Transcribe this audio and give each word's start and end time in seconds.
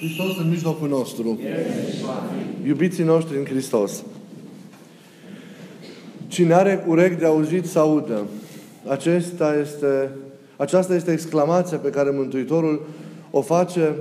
Hristos 0.00 0.36
în 0.36 0.48
mijlocul 0.48 0.88
nostru. 0.88 1.40
Iubiții 2.66 3.04
noștri 3.04 3.36
în 3.36 3.44
Hristos. 3.44 4.02
Cine 6.28 6.54
are 6.54 6.84
urechi 6.86 7.18
de 7.18 7.26
auzit 7.26 7.66
să 7.66 7.78
audă. 7.78 8.26
Acesta 8.88 9.54
este, 9.54 10.10
aceasta 10.56 10.94
este 10.94 11.12
exclamația 11.12 11.78
pe 11.78 11.90
care 11.90 12.10
Mântuitorul 12.10 12.86
o 13.30 13.40
face 13.40 13.94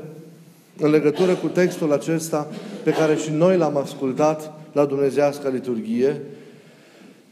în 0.77 0.89
legătură 0.89 1.35
cu 1.35 1.47
textul 1.47 1.93
acesta 1.93 2.47
pe 2.83 2.91
care 2.91 3.15
și 3.15 3.31
noi 3.31 3.57
l-am 3.57 3.77
ascultat 3.77 4.53
la 4.71 4.85
Dumnezească 4.85 5.49
liturghie 5.49 6.21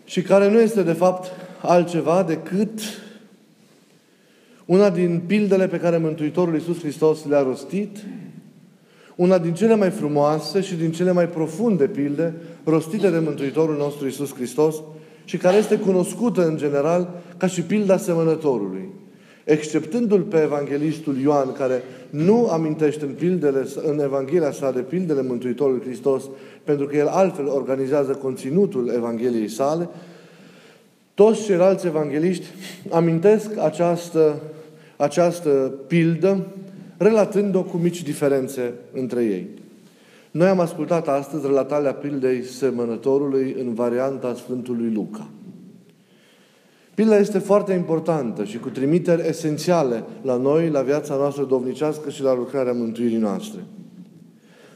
și 0.05 0.21
care 0.21 0.49
nu 0.49 0.59
este 0.59 0.83
de 0.83 0.93
fapt 0.93 1.31
altceva 1.61 2.23
decât 2.23 2.79
una 4.65 4.89
din 4.89 5.21
pildele 5.27 5.67
pe 5.67 5.79
care 5.79 5.97
Mântuitorul 5.97 6.53
Iisus 6.53 6.79
Hristos 6.79 7.25
le-a 7.25 7.41
rostit, 7.41 7.97
una 9.17 9.37
din 9.37 9.53
cele 9.53 9.75
mai 9.75 9.89
frumoase 9.89 10.61
și 10.61 10.75
din 10.75 10.91
cele 10.91 11.11
mai 11.11 11.27
profunde 11.27 11.85
pilde 11.87 12.33
rostite 12.63 13.09
de 13.09 13.19
Mântuitorul 13.19 13.77
nostru 13.77 14.05
Iisus 14.05 14.33
Hristos 14.33 14.75
și 15.25 15.37
care 15.37 15.57
este 15.57 15.77
cunoscută 15.77 16.47
în 16.47 16.57
general 16.57 17.09
ca 17.37 17.47
și 17.47 17.61
pilda 17.61 17.97
semănătorului. 17.97 18.89
Exceptându-l 19.43 20.21
pe 20.21 20.41
evanghelistul 20.41 21.19
Ioan, 21.19 21.51
care 21.51 21.83
nu 22.09 22.47
amintește 22.51 23.05
în, 23.05 23.11
pildele, 23.11 23.67
în 23.83 23.99
Evanghelia 23.99 24.51
sa 24.51 24.71
de 24.71 24.81
pildele 24.81 25.21
Mântuitorului 25.21 25.81
Hristos, 25.81 26.23
pentru 26.63 26.85
că 26.85 26.95
el 26.95 27.07
altfel 27.07 27.47
organizează 27.47 28.11
conținutul 28.11 28.91
Evangheliei 28.95 29.49
sale, 29.49 29.89
toți 31.13 31.43
ceilalți 31.43 31.85
evangeliști 31.85 32.45
amintesc 32.89 33.57
această, 33.57 34.41
această 34.97 35.73
pildă, 35.87 36.45
relatând-o 36.97 37.63
cu 37.63 37.77
mici 37.77 38.03
diferențe 38.03 38.73
între 38.93 39.23
ei. 39.23 39.47
Noi 40.31 40.47
am 40.47 40.59
ascultat 40.59 41.07
astăzi 41.07 41.45
relatarea 41.45 41.93
pildei 41.93 42.43
semănătorului 42.43 43.55
în 43.59 43.73
varianta 43.73 44.33
Sfântului 44.33 44.91
Luca. 44.93 45.27
Pilda 46.95 47.17
este 47.17 47.39
foarte 47.39 47.73
importantă 47.73 48.43
și 48.43 48.59
cu 48.59 48.69
trimiteri 48.69 49.27
esențiale 49.27 50.03
la 50.21 50.35
noi, 50.35 50.69
la 50.69 50.81
viața 50.81 51.15
noastră 51.15 51.43
dovnicească 51.43 52.09
și 52.09 52.21
la 52.21 52.35
lucrarea 52.35 52.73
mântuirii 52.73 53.17
noastre. 53.17 53.59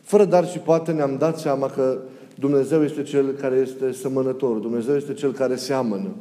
Fără 0.01 0.25
dar 0.25 0.47
și 0.47 0.57
poate 0.57 0.91
ne-am 0.91 1.15
dat 1.17 1.39
seama 1.39 1.67
că 1.67 1.97
Dumnezeu 2.39 2.83
este 2.83 3.03
Cel 3.03 3.31
care 3.31 3.55
este 3.55 3.91
semănător, 3.91 4.57
Dumnezeu 4.57 4.95
este 4.95 5.13
Cel 5.13 5.31
care 5.31 5.55
seamănă. 5.55 6.15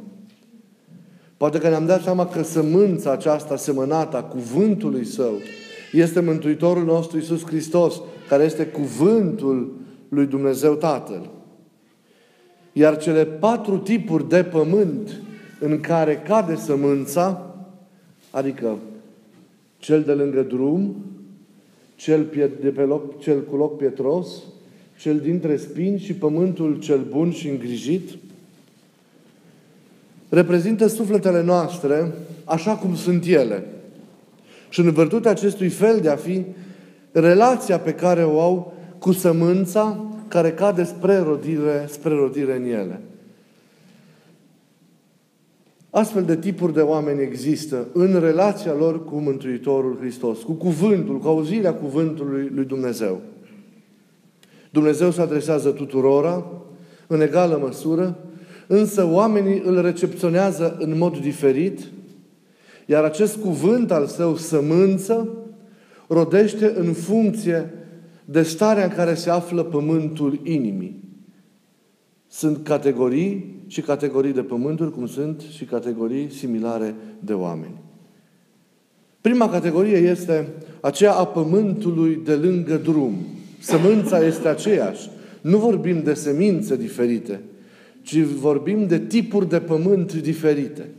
Poate 1.37 1.59
că 1.59 1.69
ne-am 1.69 1.85
dat 1.85 2.01
seama 2.01 2.25
că 2.25 2.43
sămânța 2.43 3.11
aceasta 3.11 3.55
semănată 3.55 4.17
a 4.17 4.23
cuvântului 4.23 5.05
Său 5.05 5.33
este 5.91 6.19
Mântuitorul 6.19 6.83
nostru 6.83 7.17
Iisus 7.17 7.45
Hristos, 7.45 8.01
care 8.27 8.43
este 8.43 8.65
cuvântul 8.65 9.73
lui 10.09 10.25
Dumnezeu 10.25 10.73
Tatăl. 10.73 11.29
Iar 12.73 12.97
cele 12.97 13.25
patru 13.25 13.77
tipuri 13.77 14.29
de 14.29 14.43
pământ 14.43 15.21
în 15.59 15.79
care 15.79 16.23
cade 16.27 16.55
sămânța, 16.55 17.55
adică 18.29 18.77
cel 19.77 20.01
de 20.01 20.11
lângă 20.11 20.41
drum, 20.41 20.95
cel, 21.95 22.27
de 22.61 22.69
pe 22.69 22.81
loc, 22.81 23.19
cel 23.19 23.43
cu 23.43 23.55
loc 23.55 23.77
pietros, 23.77 24.27
cel 24.99 25.19
dintre 25.19 25.57
spini 25.57 25.99
și 25.99 26.13
pământul 26.13 26.79
cel 26.79 27.05
bun 27.09 27.31
și 27.31 27.49
îngrijit, 27.49 28.09
reprezintă 30.29 30.87
sufletele 30.87 31.43
noastre 31.43 32.11
așa 32.45 32.75
cum 32.75 32.95
sunt 32.95 33.25
ele. 33.25 33.63
Și 34.71 34.79
în 34.79 34.91
virtutea 34.91 35.31
acestui 35.31 35.69
fel 35.69 35.99
de 35.99 36.09
a 36.09 36.15
fi, 36.15 36.45
relația 37.11 37.79
pe 37.79 37.93
care 37.93 38.23
o 38.23 38.41
au 38.41 38.73
cu 38.99 39.11
sămânța 39.11 40.05
care 40.27 40.51
cade 40.51 40.83
spre 40.83 41.17
rodire, 41.17 41.85
spre 41.89 42.13
rodire 42.13 42.55
în 42.55 42.63
ele. 42.63 43.01
Astfel 45.89 46.23
de 46.23 46.37
tipuri 46.37 46.73
de 46.73 46.81
oameni 46.81 47.21
există 47.21 47.87
în 47.93 48.19
relația 48.19 48.73
lor 48.73 49.05
cu 49.05 49.15
Mântuitorul 49.15 49.97
Hristos, 49.99 50.41
cu 50.41 50.51
cuvântul, 50.51 51.19
cu 51.19 51.27
auzirea 51.27 51.73
cuvântului 51.73 52.51
lui 52.53 52.65
Dumnezeu. 52.65 53.21
Dumnezeu 54.69 55.11
se 55.11 55.21
adresează 55.21 55.69
tuturora, 55.69 56.45
în 57.07 57.21
egală 57.21 57.59
măsură, 57.61 58.17
însă 58.67 59.07
oamenii 59.11 59.61
îl 59.65 59.81
recepționează 59.81 60.77
în 60.79 60.97
mod 60.97 61.17
diferit, 61.17 61.79
iar 62.91 63.03
acest 63.03 63.37
cuvânt 63.37 63.91
al 63.91 64.05
său, 64.05 64.35
sămânță, 64.35 65.27
rodește 66.07 66.73
în 66.75 66.93
funcție 66.93 67.73
de 68.25 68.41
starea 68.41 68.83
în 68.83 68.89
care 68.89 69.13
se 69.13 69.29
află 69.29 69.63
pământul 69.63 70.39
inimii. 70.43 71.03
Sunt 72.27 72.63
categorii 72.63 73.63
și 73.67 73.81
categorii 73.81 74.33
de 74.33 74.41
pământuri, 74.41 74.91
cum 74.91 75.07
sunt 75.07 75.41
și 75.41 75.65
categorii 75.65 76.31
similare 76.31 76.95
de 77.19 77.33
oameni. 77.33 77.81
Prima 79.21 79.49
categorie 79.49 79.97
este 79.97 80.47
aceea 80.81 81.13
a 81.13 81.25
pământului 81.25 82.21
de 82.23 82.35
lângă 82.35 82.75
drum. 82.75 83.13
Sămânța 83.59 84.25
este 84.25 84.47
aceeași. 84.47 85.09
Nu 85.41 85.57
vorbim 85.57 86.03
de 86.03 86.13
semințe 86.13 86.75
diferite, 86.75 87.41
ci 88.01 88.17
vorbim 88.17 88.87
de 88.87 88.99
tipuri 88.99 89.49
de 89.49 89.59
pământ 89.59 90.13
diferite. 90.13 90.89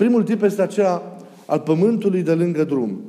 Primul 0.00 0.22
tip 0.22 0.42
este 0.42 0.62
acela 0.62 1.16
al 1.46 1.58
pământului 1.58 2.22
de 2.22 2.32
lângă 2.32 2.64
drum, 2.64 3.00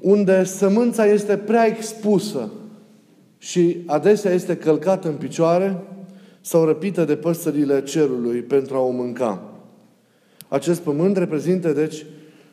unde 0.00 0.44
sămânța 0.44 1.06
este 1.06 1.36
prea 1.36 1.66
expusă 1.66 2.50
și 3.38 3.76
adesea 3.86 4.32
este 4.32 4.56
călcată 4.56 5.08
în 5.08 5.14
picioare 5.14 5.76
sau 6.40 6.64
răpită 6.64 7.04
de 7.04 7.16
păsările 7.16 7.82
cerului 7.82 8.40
pentru 8.40 8.76
a 8.76 8.80
o 8.80 8.90
mânca. 8.90 9.42
Acest 10.48 10.80
pământ 10.80 11.16
reprezintă, 11.16 11.72
deci, 11.72 12.06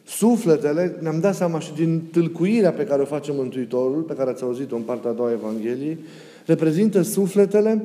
sufletele, 0.05 0.97
ne-am 0.99 1.19
dat 1.19 1.35
seama 1.35 1.59
și 1.59 1.73
din 1.73 2.01
tâlcuirea 2.11 2.71
pe 2.71 2.83
care 2.83 3.01
o 3.01 3.05
face 3.05 3.31
Mântuitorul, 3.31 4.01
pe 4.01 4.13
care 4.13 4.29
ați 4.29 4.43
auzit-o 4.43 4.75
în 4.75 4.81
partea 4.81 5.09
a 5.09 5.13
doua 5.13 5.31
Evangheliei, 5.31 5.97
reprezintă 6.45 7.01
sufletele 7.01 7.83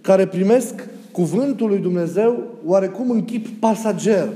care 0.00 0.26
primesc 0.26 0.88
cuvântul 1.12 1.68
lui 1.68 1.78
Dumnezeu 1.78 2.58
oarecum 2.64 3.10
în 3.10 3.24
chip 3.24 3.46
pasager, 3.46 4.28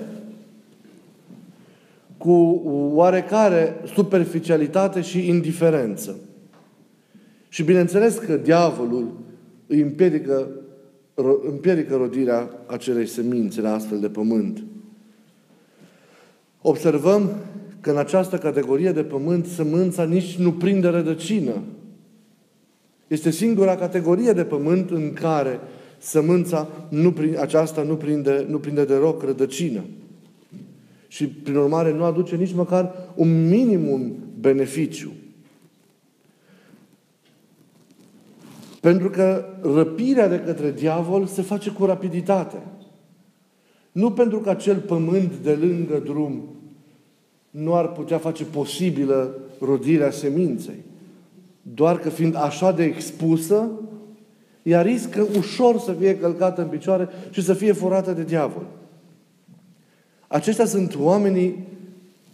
cu 2.19 2.63
oarecare 2.95 3.75
superficialitate 3.95 5.01
și 5.01 5.29
indiferență. 5.29 6.17
Și 7.49 7.63
bineînțeles 7.63 8.19
că 8.19 8.37
diavolul 8.37 9.13
îi 9.67 9.81
împiedică 9.81 10.49
împiedică 11.49 11.97
rodirea 11.97 12.51
acelei 12.67 13.07
semințe 13.07 13.61
la 13.61 13.75
astfel 13.75 14.01
de 14.01 14.09
pământ. 14.09 14.63
Observăm 16.63 17.31
că 17.81 17.91
în 17.91 17.97
această 17.97 18.39
categorie 18.39 18.93
de 18.93 19.03
pământ 19.03 19.47
sămânța 19.47 20.05
nici 20.05 20.37
nu 20.37 20.53
prinde 20.53 20.89
rădăcină. 20.89 21.53
Este 23.07 23.31
singura 23.31 23.77
categorie 23.77 24.33
de 24.33 24.45
pământ 24.45 24.91
în 24.91 25.13
care 25.13 25.61
sămânța 25.99 26.69
nu, 26.89 27.15
aceasta 27.41 27.83
nu 27.83 27.97
prinde, 27.97 28.47
nu 28.49 28.59
prinde 28.59 28.85
deloc 28.85 29.23
rădăcină. 29.23 29.85
Și, 31.09 31.27
prin 31.27 31.57
urmare, 31.57 31.93
nu 31.93 32.05
aduce 32.05 32.37
nici 32.37 32.55
măcar 32.55 32.93
un 33.15 33.49
minimum 33.49 34.17
beneficiu. 34.41 35.13
Pentru 38.81 39.11
că 39.11 39.45
răpirea 39.63 40.29
de 40.29 40.41
către 40.41 40.73
diavol 40.73 41.27
se 41.27 41.43
face 41.43 41.71
cu 41.71 41.85
rapiditate. 41.85 42.63
Nu 43.93 44.11
pentru 44.11 44.39
că 44.39 44.51
acel 44.51 44.77
pământ 44.77 45.33
de 45.43 45.53
lângă 45.53 45.99
drum 46.05 46.43
nu 47.51 47.75
ar 47.75 47.93
putea 47.93 48.19
face 48.19 48.45
posibilă 48.45 49.39
rodirea 49.61 50.11
seminței. 50.11 50.85
Doar 51.63 51.99
că 51.99 52.09
fiind 52.09 52.35
așa 52.37 52.73
de 52.73 52.85
expusă, 52.85 53.71
ea 54.67 54.83
riscă 54.83 55.27
ușor 55.39 55.79
să 55.79 55.93
fie 55.93 56.19
călcată 56.19 56.63
în 56.63 56.69
picioare 56.69 57.09
și 57.31 57.43
să 57.43 57.55
fie 57.55 57.73
furată 57.73 58.13
de 58.13 58.25
diavol. 58.25 58.67
Aceștia 60.27 60.67
sunt 60.67 60.97
oamenii 60.99 61.65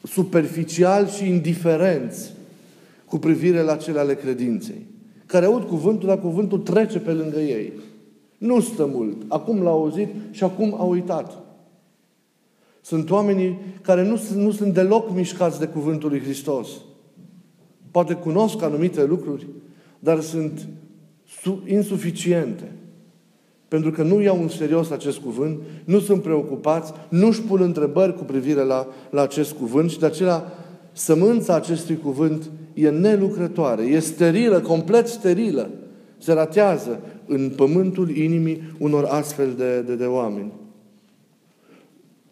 superficiali 0.03 1.09
și 1.09 1.29
indiferenți 1.29 2.33
cu 3.05 3.19
privire 3.19 3.61
la 3.61 3.77
cele 3.77 3.99
ale 3.99 4.15
credinței 4.15 4.87
care 5.33 5.45
aud 5.45 5.65
cuvântul, 5.65 6.09
dar 6.09 6.21
cuvântul 6.21 6.59
trece 6.59 6.99
pe 6.99 7.13
lângă 7.13 7.39
ei. 7.39 7.73
Nu 8.39 8.61
stă 8.61 8.87
mult. 8.87 9.17
Acum 9.29 9.63
l-a 9.63 9.71
auzit 9.71 10.09
și 10.31 10.45
acum 10.45 10.75
a 10.79 10.83
uitat. 10.83 11.39
Sunt 12.81 13.11
oamenii 13.11 13.59
care 13.83 14.05
nu, 14.05 14.21
nu 14.35 14.51
sunt 14.51 14.75
deloc 14.75 15.15
mișcați 15.15 15.59
de 15.59 15.67
cuvântul 15.67 16.09
lui 16.09 16.21
Hristos. 16.21 16.69
Poate 17.91 18.15
cunosc 18.15 18.63
anumite 18.63 19.05
lucruri, 19.05 19.47
dar 19.99 20.21
sunt 20.21 20.67
insuficiente. 21.67 22.73
Pentru 23.69 23.91
că 23.91 24.03
nu 24.03 24.21
iau 24.21 24.43
în 24.43 24.49
serios 24.49 24.91
acest 24.91 25.19
cuvânt, 25.19 25.59
nu 25.85 25.99
sunt 25.99 26.23
preocupați, 26.23 26.93
nu 27.09 27.27
își 27.27 27.43
pun 27.43 27.61
întrebări 27.61 28.15
cu 28.15 28.25
privire 28.25 28.63
la, 28.63 28.87
la 29.11 29.23
acest 29.23 29.53
cuvânt 29.53 29.91
și 29.91 29.99
de 29.99 30.07
aceea 30.07 30.45
sămânța 30.93 31.55
acestui 31.55 31.97
cuvânt 31.97 32.51
e 32.75 32.89
nelucrătoare, 32.89 33.83
e 33.83 33.99
sterilă, 33.99 34.61
complet 34.61 35.07
sterilă. 35.07 35.71
Se 36.19 36.33
ratează 36.33 37.01
în 37.27 37.53
pământul 37.57 38.17
inimii 38.17 38.63
unor 38.79 39.05
astfel 39.05 39.55
de, 39.57 39.81
de, 39.81 39.95
de 39.95 40.05
oameni. 40.05 40.53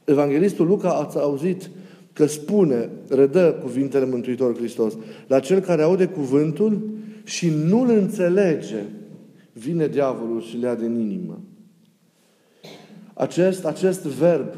Evanghelistul 0.05 0.67
Luca 0.67 0.91
ați 0.91 1.19
auzit 1.19 1.71
că 2.13 2.27
spune, 2.27 2.89
redă 3.09 3.59
cuvintele 3.63 4.07
Mântuitorului 4.07 4.59
Hristos, 4.59 4.97
la 5.27 5.41
cel 5.41 5.61
care 5.61 5.83
aude 5.83 6.07
cuvântul 6.07 6.81
și 7.25 7.51
nu-l 7.51 7.91
înțelege, 7.91 8.83
vine 9.53 9.87
diavolul 9.87 10.43
și 10.43 10.57
le 10.57 10.67
ia 10.67 10.75
din 10.75 10.99
inimă. 10.99 11.41
Acest, 13.15 13.65
acest 13.65 14.03
verb 14.03 14.55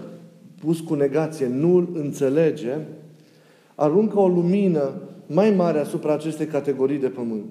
pus 0.60 0.80
cu 0.80 0.94
negație, 0.94 1.46
nu-l 1.46 1.88
înțelege, 1.94 2.76
aruncă 3.74 4.18
o 4.18 4.28
lumină 4.28 4.92
mai 5.26 5.50
mare 5.50 5.78
asupra 5.78 6.12
acestei 6.12 6.46
categorii 6.46 6.98
de 6.98 7.08
pământ. 7.08 7.44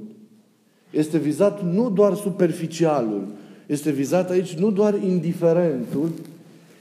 Este 0.90 1.18
vizat 1.18 1.64
nu 1.64 1.90
doar 1.90 2.14
superficialul, 2.14 3.28
este 3.68 3.92
vizat 3.92 4.30
aici 4.30 4.54
nu 4.54 4.72
doar 4.72 5.04
indiferentul, 5.04 6.10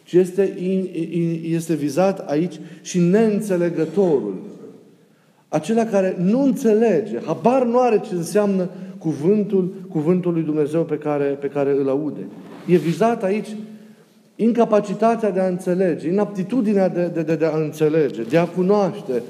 ci 0.04 0.12
este, 0.12 0.42
este 1.42 1.74
vizat 1.74 2.18
aici 2.18 2.60
și 2.82 2.98
neînțelegătorul. 2.98 4.34
Acela 5.52 5.85
care 5.85 6.17
nu 6.19 6.43
înțelege, 6.43 7.19
habar 7.25 7.64
nu 7.64 7.79
are 7.79 8.00
ce 8.00 8.14
înseamnă 8.14 8.69
cuvântul, 8.99 9.75
cuvântul 9.88 10.32
lui 10.32 10.43
Dumnezeu 10.43 10.82
pe 10.82 10.97
care, 10.97 11.25
pe 11.25 11.47
care 11.47 11.70
îl 11.70 11.88
aude. 11.88 12.26
E 12.67 12.76
vizat 12.76 13.23
aici 13.23 13.56
incapacitatea 14.37 15.31
de 15.31 15.41
a 15.41 15.47
înțelege, 15.47 16.08
inaptitudinea 16.08 16.88
de, 16.88 17.11
de, 17.14 17.23
de, 17.23 17.35
de 17.37 17.44
a 17.44 17.56
înțelege, 17.56 18.23
de 18.23 18.38
a 18.38 18.47
cunoaște, 18.47 19.23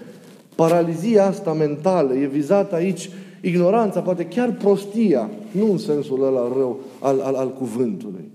paralizia 0.54 1.26
asta 1.26 1.52
mentală, 1.52 2.14
e 2.14 2.26
vizată 2.26 2.74
aici 2.74 3.10
ignoranța, 3.40 4.00
poate 4.00 4.24
chiar 4.24 4.52
prostia, 4.52 5.30
nu 5.50 5.70
în 5.70 5.78
sensul 5.78 6.24
ăla 6.24 6.52
rău 6.56 6.80
al, 6.98 7.20
al, 7.20 7.34
al 7.34 7.52
cuvântului. 7.52 8.30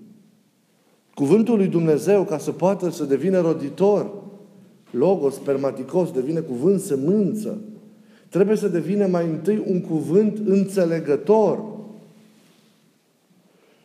Cuvântul 1.14 1.58
lui 1.58 1.68
Dumnezeu, 1.68 2.24
ca 2.24 2.38
să 2.38 2.52
poată 2.52 2.90
să 2.90 3.04
devină 3.04 3.42
roditor, 3.42 4.12
logos, 4.90 5.34
spermaticos, 5.34 6.12
devine 6.12 6.40
cuvânt 6.40 6.80
sămânță, 6.80 7.58
trebuie 8.36 8.56
să 8.58 8.68
devină 8.68 9.08
mai 9.08 9.26
întâi 9.26 9.64
un 9.68 9.82
cuvânt 9.82 10.38
înțelegător. 10.46 11.64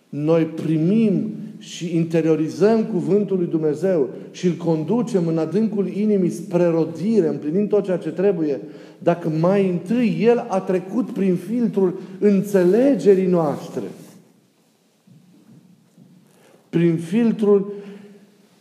Noi 0.09 0.45
primim 0.45 1.31
și 1.59 1.97
interiorizăm 1.97 2.85
cuvântul 2.85 3.37
lui 3.37 3.47
Dumnezeu 3.47 4.09
și 4.31 4.47
îl 4.47 4.53
conducem 4.53 5.27
în 5.27 5.39
adâncul 5.39 5.89
inimii 5.89 6.31
spre 6.31 6.65
rodire, 6.65 7.29
împlinind 7.29 7.69
tot 7.69 7.85
ceea 7.85 7.97
ce 7.97 8.09
trebuie, 8.09 8.61
dacă 8.99 9.29
mai 9.29 9.69
întâi 9.69 10.19
El 10.21 10.47
a 10.49 10.61
trecut 10.61 11.11
prin 11.11 11.37
filtrul 11.37 12.01
înțelegerii 12.19 13.27
noastre, 13.27 13.85
prin 16.69 16.97
filtrul 16.97 17.73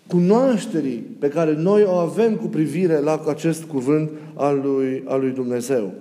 cunoașterii 0.10 1.06
pe 1.20 1.28
care 1.28 1.56
noi 1.56 1.84
o 1.84 1.92
avem 1.92 2.36
cu 2.36 2.48
privire 2.48 3.00
la 3.00 3.24
acest 3.28 3.64
cuvânt 3.64 4.10
al 4.34 4.62
lui, 4.64 5.04
al 5.06 5.20
lui 5.20 5.32
Dumnezeu. 5.32 5.94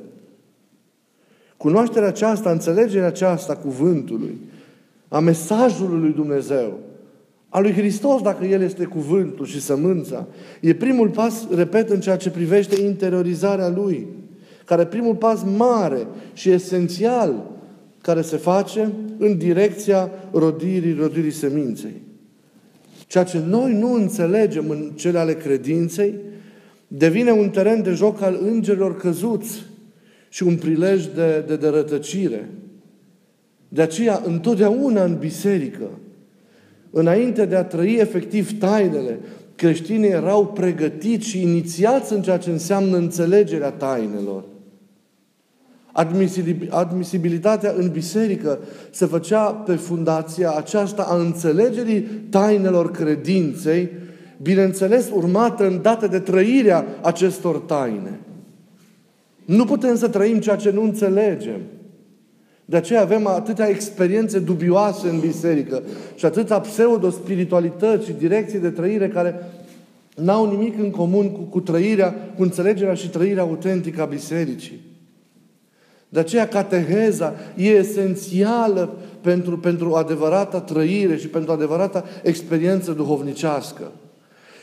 Cunoașterea 1.57 2.09
aceasta, 2.09 2.51
înțelegerea 2.51 3.07
aceasta 3.07 3.57
cuvântului, 3.57 4.39
a 5.09 5.19
mesajului 5.19 6.01
lui 6.01 6.13
Dumnezeu, 6.13 6.79
a 7.49 7.61
lui 7.61 7.73
Hristos, 7.73 8.23
dacă 8.23 8.45
El 8.45 8.63
este 8.63 8.85
cuvântul 8.85 9.47
și 9.47 9.61
sămânța, 9.61 10.27
e 10.61 10.75
primul 10.75 11.09
pas, 11.09 11.47
repet, 11.55 11.91
în 11.91 12.01
ceea 12.01 12.17
ce 12.17 12.31
privește 12.31 12.81
interiorizarea 12.81 13.69
Lui, 13.69 14.07
care 14.65 14.83
e 14.83 14.87
primul 14.87 15.15
pas 15.15 15.43
mare 15.57 16.07
și 16.33 16.51
esențial 16.51 17.51
care 18.03 18.23
se 18.23 18.37
face 18.37 18.93
în 19.19 19.39
direcția 19.39 20.11
rodirii, 20.33 20.95
rodirii 20.95 21.31
seminței. 21.31 22.08
Ceea 23.09 23.25
ce 23.25 23.39
noi 23.47 23.73
nu 23.73 23.93
înțelegem 23.93 24.71
în 24.71 24.93
cele 24.95 25.19
ale 25.19 25.35
credinței, 25.35 26.15
devine 26.89 27.31
un 27.31 27.49
teren 27.51 27.83
de 27.83 27.91
joc 27.91 28.23
al 28.23 28.39
îngerilor 28.43 28.97
căzuți 28.97 29.65
și 30.29 30.43
un 30.43 30.57
prilej 30.57 31.07
de, 31.15 31.45
de, 31.47 31.57
de 31.57 31.69
rătăcire. 31.69 32.49
De 33.69 33.83
aceea, 33.83 34.23
întotdeauna 34.25 35.05
în 35.05 35.17
biserică, 35.19 35.91
înainte 36.91 37.45
de 37.45 37.57
a 37.57 37.65
trăi 37.65 37.97
efectiv 37.97 38.59
tainele, 38.59 39.19
creștinii 39.55 40.09
erau 40.09 40.47
pregătiți 40.47 41.29
și 41.29 41.43
inițiați 41.43 42.13
în 42.13 42.23
ceea 42.23 42.39
ce 42.39 42.51
înseamnă 42.51 42.97
înțelegerea 42.97 43.71
tainelor. 43.71 44.45
Admisibilitatea 46.71 47.73
în 47.77 47.89
biserică 47.89 48.59
se 48.91 49.07
făcea 49.07 49.45
pe 49.45 49.75
fundația 49.75 50.51
aceasta 50.51 51.03
a 51.03 51.17
înțelegerii 51.17 52.01
tainelor 52.31 52.91
credinței, 52.91 53.89
bineînțeles 54.43 55.11
urmată 55.15 55.67
în 55.67 55.83
dată 55.83 56.07
de 56.07 56.19
trăirea 56.19 56.87
acestor 57.03 57.59
taine. 57.59 58.21
Nu 59.45 59.65
putem 59.65 59.97
să 59.97 60.09
trăim 60.09 60.39
ceea 60.39 60.57
ce 60.57 60.71
nu 60.71 60.83
înțelegem. 60.83 61.61
De 62.65 62.77
aceea 62.77 63.01
avem 63.01 63.27
atâtea 63.27 63.69
experiențe 63.69 64.39
dubioase 64.39 65.09
în 65.09 65.21
biserică 65.21 65.83
și 66.15 66.25
atâta 66.25 66.61
pseudo-spiritualități 66.61 68.07
și 68.07 68.13
direcții 68.13 68.59
de 68.59 68.71
trăire 68.71 69.09
care 69.09 69.35
n-au 70.15 70.51
nimic 70.51 70.79
în 70.79 70.91
comun 70.91 71.31
cu, 71.31 71.41
cu 71.41 71.61
trăirea, 71.61 72.15
cu 72.37 72.43
înțelegerea 72.43 72.95
și 72.95 73.09
trăirea 73.09 73.43
autentică 73.43 74.03
a 74.03 74.05
bisericii. 74.05 74.88
De 76.09 76.19
aceea 76.19 76.49
cateheza 76.49 77.35
e 77.57 77.69
esențială 77.69 78.97
pentru, 79.21 79.59
pentru 79.59 79.95
adevărata 79.95 80.61
trăire 80.61 81.17
și 81.17 81.29
pentru 81.29 81.53
adevărata 81.53 82.05
experiență 82.23 82.93
duhovnicească. 82.93 83.93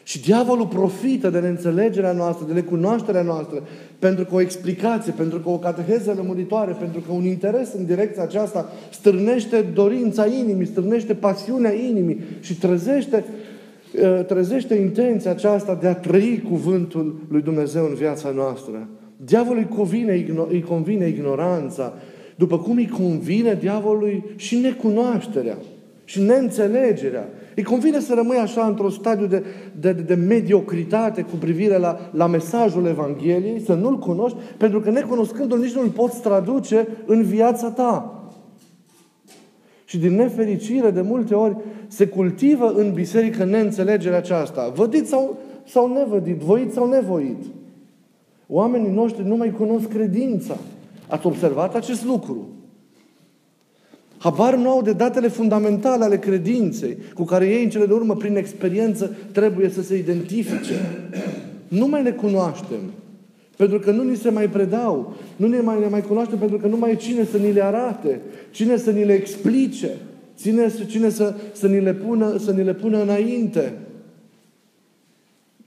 Și 0.03 0.21
diavolul 0.21 0.68
profită 0.68 1.30
de 1.30 1.39
neînțelegerea 1.39 2.12
noastră, 2.12 2.45
de 2.47 2.53
necunoașterea 2.53 3.21
noastră, 3.21 3.63
pentru 4.00 4.25
că 4.25 4.36
o 4.36 4.42
explicație, 4.42 5.13
pentru 5.18 5.39
că 5.39 5.50
o 5.50 5.57
cateheză 5.57 6.13
lămuritoare, 6.15 6.71
pentru 6.80 7.00
că 7.00 7.12
un 7.12 7.25
interes 7.25 7.74
în 7.74 7.86
direcția 7.86 8.24
aceasta 8.24 8.71
stârnește 8.91 9.62
dorința 9.74 10.25
inimii, 10.25 10.65
stârnește 10.65 11.13
pasiunea 11.13 11.74
inimii 11.74 12.24
și 12.39 12.57
trezește, 12.57 13.25
ă, 14.03 14.24
trezește 14.24 14.75
intenția 14.75 15.31
aceasta 15.31 15.77
de 15.81 15.88
a 15.88 15.95
trăi 15.95 16.44
cuvântul 16.50 17.19
lui 17.30 17.41
Dumnezeu 17.41 17.86
în 17.86 17.94
viața 17.94 18.30
noastră. 18.30 18.88
Diavolului 19.17 19.67
convine, 19.67 20.25
îi 20.50 20.62
convine 20.62 21.07
ignoranța, 21.07 21.94
după 22.35 22.59
cum 22.59 22.75
îi 22.75 22.88
convine 22.88 23.57
diavolului 23.62 24.24
și 24.36 24.57
necunoașterea 24.57 25.57
și 26.05 26.22
neînțelegerea. 26.22 27.29
Îi 27.55 27.63
convine 27.63 28.00
să 28.00 28.13
rămâi 28.13 28.38
așa 28.38 28.65
într-un 28.65 28.89
stadiu 28.89 29.25
de, 29.25 29.43
de, 29.79 29.91
de 29.91 30.13
mediocritate 30.13 31.22
cu 31.22 31.36
privire 31.36 31.77
la, 31.77 32.10
la 32.12 32.27
mesajul 32.27 32.86
Evangheliei, 32.86 33.62
să 33.65 33.74
nu-L 33.74 33.98
cunoști, 34.00 34.38
pentru 34.57 34.79
că 34.79 34.89
necunoscându-L 34.89 35.60
nici 35.60 35.74
nu-L 35.74 35.88
poți 35.88 36.22
traduce 36.22 36.88
în 37.05 37.24
viața 37.24 37.69
ta. 37.69 38.19
Și 39.86 39.98
din 39.98 40.15
nefericire, 40.15 40.91
de 40.91 41.01
multe 41.01 41.34
ori, 41.34 41.55
se 41.88 42.07
cultivă 42.07 42.74
în 42.75 42.93
biserică 42.93 43.43
neînțelegerea 43.43 44.17
aceasta. 44.17 44.72
Vădit 44.75 45.07
sau, 45.07 45.38
sau 45.67 45.93
nevădit, 45.93 46.38
voit 46.38 46.72
sau 46.74 46.89
nevoit. 46.89 47.43
Oamenii 48.47 48.91
noștri 48.91 49.27
nu 49.27 49.35
mai 49.35 49.51
cunosc 49.51 49.87
credința. 49.87 50.57
Ați 51.07 51.25
observat 51.25 51.75
acest 51.75 52.05
lucru? 52.05 52.49
Habar 54.17 54.55
nu 54.55 54.69
au 54.69 54.81
de 54.81 54.93
datele 54.93 55.27
fundamentale 55.27 56.03
ale 56.03 56.17
credinței, 56.17 56.97
cu 57.13 57.23
care 57.23 57.47
ei, 57.47 57.63
în 57.63 57.69
cele 57.69 57.85
de 57.85 57.93
urmă, 57.93 58.15
prin 58.15 58.35
experiență, 58.35 59.15
trebuie 59.31 59.69
să 59.69 59.81
se 59.81 59.97
identifice. 59.97 60.73
Nu 61.67 61.87
mai 61.87 62.03
le 62.03 62.11
cunoaștem. 62.11 62.79
Pentru 63.57 63.79
că 63.79 63.91
nu 63.91 64.03
ni 64.03 64.15
se 64.15 64.29
mai 64.29 64.49
predau. 64.49 65.13
Nu 65.35 65.47
ne 65.47 65.59
mai, 65.59 65.79
ne 65.79 65.87
mai 65.87 66.01
cunoaștem 66.01 66.37
pentru 66.37 66.57
că 66.57 66.67
nu 66.67 66.77
mai 66.77 66.91
e 66.91 66.95
cine 66.95 67.23
să 67.31 67.37
ni 67.37 67.51
le 67.51 67.63
arate, 67.63 68.21
cine 68.51 68.77
să 68.77 68.91
ni 68.91 69.05
le 69.05 69.13
explice, 69.13 69.89
cine, 70.39 70.73
cine 70.87 71.09
să, 71.09 71.33
să, 71.53 71.67
ni 71.67 71.81
le 71.81 71.93
pună, 71.93 72.37
să 72.37 72.51
ni 72.51 72.63
le 72.63 72.73
pună 72.73 73.01
înainte. 73.01 73.73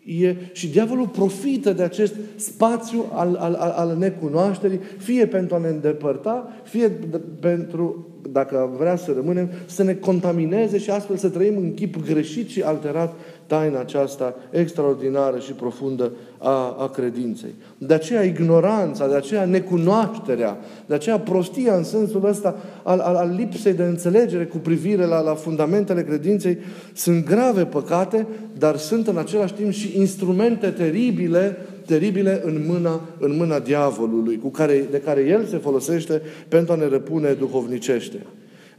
E, 0.08 0.36
și 0.52 0.68
diavolul 0.68 1.08
profită 1.08 1.72
de 1.72 1.82
acest 1.82 2.14
spațiu 2.36 3.04
al, 3.12 3.34
al, 3.34 3.54
al 3.54 3.96
necunoașterii, 3.98 4.80
fie 4.98 5.26
pentru 5.26 5.54
a 5.54 5.58
ne 5.58 5.68
îndepărta, 5.68 6.52
fie 6.62 6.88
de, 6.88 7.20
pentru 7.40 8.06
dacă 8.32 8.74
vrea 8.78 8.96
să 8.96 9.12
rămânem, 9.12 9.50
să 9.66 9.82
ne 9.82 9.94
contamineze 9.94 10.78
și 10.78 10.90
astfel 10.90 11.16
să 11.16 11.28
trăim 11.28 11.56
în 11.56 11.74
chip 11.74 12.04
greșit 12.04 12.48
și 12.48 12.62
alterat 12.62 13.14
taina 13.48 13.80
aceasta 13.80 14.34
extraordinară 14.50 15.38
și 15.38 15.52
profundă 15.52 16.12
a, 16.38 16.76
a 16.78 16.88
credinței. 16.88 17.54
De 17.78 17.94
aceea 17.94 18.22
ignoranța, 18.22 19.08
de 19.08 19.14
aceea 19.14 19.44
necunoașterea, 19.44 20.58
de 20.86 20.94
aceea 20.94 21.18
prostia 21.18 21.74
în 21.76 21.84
sensul 21.84 22.24
ăsta 22.24 22.56
al, 22.82 22.98
al, 22.98 23.14
al 23.14 23.34
lipsei 23.36 23.72
de 23.72 23.82
înțelegere 23.82 24.44
cu 24.44 24.56
privire 24.56 25.04
la, 25.04 25.20
la 25.20 25.34
fundamentele 25.34 26.04
credinței 26.04 26.58
sunt 26.94 27.24
grave 27.24 27.64
păcate, 27.64 28.26
dar 28.58 28.76
sunt 28.76 29.06
în 29.06 29.16
același 29.16 29.52
timp 29.52 29.70
și 29.70 29.98
instrumente 29.98 30.68
teribile 30.68 31.56
teribile 31.88 32.40
în 32.44 32.64
mâna, 32.66 33.00
în 33.18 33.36
mâna 33.36 33.58
diavolului, 33.58 34.38
cu 34.38 34.48
care, 34.48 34.86
de 34.90 35.00
care 35.00 35.20
el 35.20 35.44
se 35.44 35.56
folosește 35.56 36.22
pentru 36.48 36.72
a 36.72 36.76
ne 36.76 36.86
răpune 36.86 37.32
duhovnicește. 37.32 38.26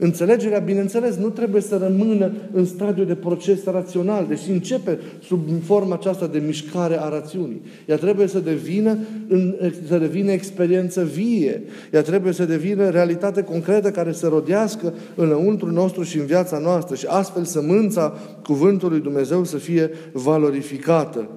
Înțelegerea, 0.01 0.59
bineînțeles, 0.59 1.15
nu 1.15 1.29
trebuie 1.29 1.61
să 1.61 1.77
rămână 1.77 2.31
în 2.51 2.65
stadiu 2.65 3.03
de 3.03 3.15
proces 3.15 3.63
rațional, 3.63 4.25
deși 4.27 4.51
începe 4.51 4.99
sub 5.23 5.39
forma 5.63 5.95
aceasta 5.95 6.27
de 6.27 6.39
mișcare 6.45 7.01
a 7.01 7.09
rațiunii. 7.09 7.61
Ea 7.85 7.97
trebuie 7.97 8.27
să 8.27 8.39
devină, 8.39 8.97
să 9.87 9.97
devină 9.97 10.31
experiență 10.31 11.03
vie. 11.03 11.63
Ea 11.93 12.01
trebuie 12.01 12.33
să 12.33 12.45
devină 12.45 12.89
realitate 12.89 13.43
concretă 13.43 13.91
care 13.91 14.11
să 14.11 14.27
rodească 14.27 14.93
înăuntru 15.15 15.71
nostru 15.71 16.03
și 16.03 16.17
în 16.17 16.25
viața 16.25 16.57
noastră 16.57 16.95
și 16.95 17.05
astfel 17.09 17.43
sămânța 17.43 18.13
cuvântului 18.43 18.99
Dumnezeu 18.99 19.43
să 19.43 19.57
fie 19.57 19.89
valorificată. 20.11 21.29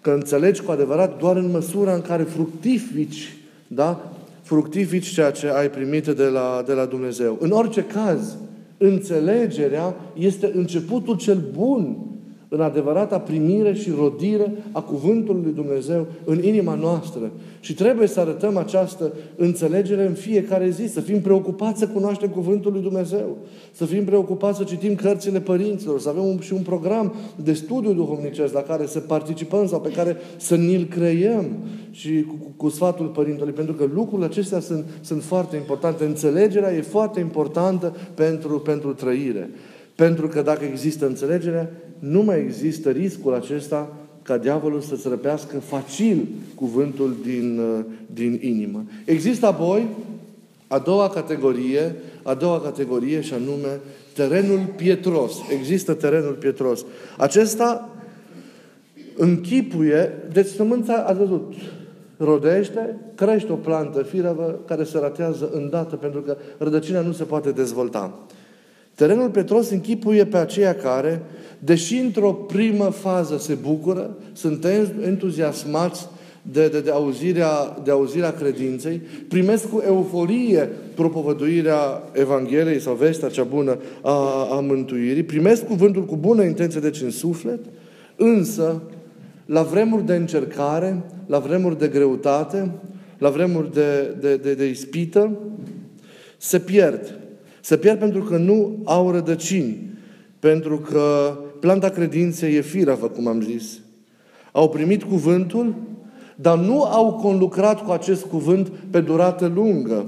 Că 0.00 0.10
înțelegi 0.10 0.62
cu 0.62 0.70
adevărat 0.70 1.18
doar 1.18 1.36
în 1.36 1.50
măsura 1.50 1.94
în 1.94 2.02
care 2.02 2.22
fructifici 2.22 3.36
da? 3.74 4.12
Fructifici 4.42 5.12
ceea 5.12 5.30
ce 5.30 5.48
ai 5.48 5.70
primit 5.70 6.06
de 6.06 6.24
la, 6.24 6.62
de 6.66 6.72
la 6.72 6.84
Dumnezeu. 6.84 7.36
În 7.40 7.50
orice 7.50 7.84
caz, 7.84 8.36
înțelegerea 8.78 9.94
este 10.14 10.50
începutul 10.54 11.16
cel 11.16 11.42
bun 11.52 12.11
în 12.54 12.60
adevărata 12.60 13.18
primire 13.18 13.74
și 13.74 13.90
rodire 13.90 14.52
a 14.72 14.80
Cuvântului 14.80 15.42
lui 15.42 15.52
Dumnezeu 15.52 16.06
în 16.24 16.42
inima 16.42 16.74
noastră. 16.74 17.30
Și 17.60 17.74
trebuie 17.74 18.06
să 18.06 18.20
arătăm 18.20 18.56
această 18.56 19.12
înțelegere 19.36 20.06
în 20.06 20.12
fiecare 20.12 20.70
zi, 20.70 20.86
să 20.86 21.00
fim 21.00 21.20
preocupați 21.20 21.78
să 21.78 21.88
cunoaștem 21.88 22.28
Cuvântul 22.28 22.72
lui 22.72 22.82
Dumnezeu, 22.82 23.36
să 23.72 23.84
fim 23.84 24.04
preocupați 24.04 24.58
să 24.58 24.64
citim 24.64 24.94
cărțile 24.94 25.40
părinților, 25.40 26.00
să 26.00 26.08
avem 26.08 26.24
un, 26.24 26.38
și 26.40 26.52
un 26.52 26.62
program 26.62 27.14
de 27.36 27.52
studiu 27.52 27.92
duhovnicesc 27.92 28.54
la 28.54 28.62
care 28.62 28.86
să 28.86 29.00
participăm 29.00 29.66
sau 29.66 29.80
pe 29.80 29.90
care 29.90 30.16
să 30.36 30.56
ni-l 30.56 30.84
creiem 30.84 31.46
și 31.90 32.24
cu, 32.28 32.34
cu, 32.34 32.52
cu 32.56 32.68
sfatul 32.68 33.06
Părintelui, 33.06 33.52
pentru 33.52 33.74
că 33.74 33.84
lucrurile 33.94 34.26
acestea 34.26 34.60
sunt, 34.60 34.84
sunt 35.00 35.22
foarte 35.22 35.56
importante. 35.56 36.04
Înțelegerea 36.04 36.74
e 36.74 36.80
foarte 36.80 37.20
importantă 37.20 37.96
pentru, 38.14 38.58
pentru 38.58 38.92
trăire. 38.92 39.50
Pentru 39.94 40.28
că 40.28 40.42
dacă 40.42 40.64
există 40.64 41.06
înțelegere, 41.06 41.72
nu 41.98 42.22
mai 42.22 42.40
există 42.40 42.90
riscul 42.90 43.34
acesta 43.34 43.96
ca 44.22 44.38
diavolul 44.38 44.80
să-ți 44.80 45.08
răpească 45.08 45.58
facil 45.58 46.28
cuvântul 46.54 47.16
din, 47.22 47.58
uh, 47.58 47.84
din 48.14 48.38
inimă. 48.42 48.84
Există 49.04 49.46
apoi 49.46 49.86
a 50.66 50.78
doua 50.78 51.08
categorie, 51.08 51.94
a 52.22 52.34
doua 52.34 52.60
categorie 52.60 53.20
și 53.20 53.34
anume 53.34 53.80
terenul 54.14 54.60
pietros. 54.76 55.32
Există 55.58 55.94
terenul 55.94 56.32
pietros. 56.32 56.84
Acesta 57.18 57.88
închipuie, 59.16 60.10
deci 60.32 60.46
sămânța 60.46 61.04
a 61.06 61.12
văzut, 61.12 61.52
rodește, 62.16 62.96
crește 63.14 63.52
o 63.52 63.56
plantă 63.56 64.02
firavă 64.02 64.60
care 64.66 64.84
se 64.84 64.98
ratează 64.98 65.50
îndată 65.52 65.96
pentru 65.96 66.20
că 66.20 66.36
rădăcina 66.58 67.00
nu 67.00 67.12
se 67.12 67.24
poate 67.24 67.50
dezvolta. 67.50 68.18
Terenul 69.02 69.28
Petros 69.28 69.70
închipuie 69.70 70.24
pe 70.24 70.36
aceia 70.36 70.74
care, 70.74 71.22
deși 71.58 71.96
într-o 71.96 72.32
primă 72.32 72.84
fază 72.84 73.38
se 73.38 73.54
bucură, 73.54 74.16
sunt 74.32 74.66
entuziasmați 75.04 76.08
de, 76.42 76.68
de, 76.68 76.80
de, 76.80 76.90
auzirea, 76.90 77.80
de 77.84 77.90
auzirea 77.90 78.32
credinței, 78.32 79.00
primesc 79.28 79.70
cu 79.70 79.82
euforie 79.86 80.68
propovăduirea 80.94 82.02
Evangheliei 82.12 82.80
sau 82.80 82.94
vestea 82.94 83.28
cea 83.28 83.42
bună 83.42 83.78
a, 84.02 84.46
a 84.50 84.60
mântuirii, 84.60 85.22
primesc 85.22 85.66
cuvântul 85.66 86.04
cu 86.04 86.16
bună 86.16 86.42
intenție, 86.42 86.80
deci 86.80 87.00
în 87.00 87.10
suflet, 87.10 87.60
însă, 88.16 88.82
la 89.46 89.62
vremuri 89.62 90.06
de 90.06 90.14
încercare, 90.14 91.02
la 91.26 91.38
vremuri 91.38 91.78
de 91.78 91.88
greutate, 91.88 92.70
la 93.18 93.30
vremuri 93.30 93.72
de, 93.72 94.14
de, 94.20 94.36
de, 94.36 94.54
de 94.54 94.68
ispită, 94.68 95.38
se 96.36 96.58
pierd. 96.58 97.21
Se 97.62 97.76
pierd 97.76 97.98
pentru 97.98 98.22
că 98.22 98.36
nu 98.36 98.78
au 98.84 99.10
rădăcini, 99.10 99.90
pentru 100.38 100.78
că 100.78 101.36
planta 101.60 101.88
credinței 101.88 102.54
e 102.54 102.60
firavă, 102.60 103.08
cum 103.08 103.26
am 103.26 103.40
zis. 103.40 103.78
Au 104.52 104.68
primit 104.68 105.02
cuvântul, 105.02 105.74
dar 106.34 106.58
nu 106.58 106.82
au 106.82 107.12
conlucrat 107.12 107.84
cu 107.84 107.90
acest 107.90 108.24
cuvânt 108.24 108.72
pe 108.90 109.00
durată 109.00 109.52
lungă. 109.54 110.06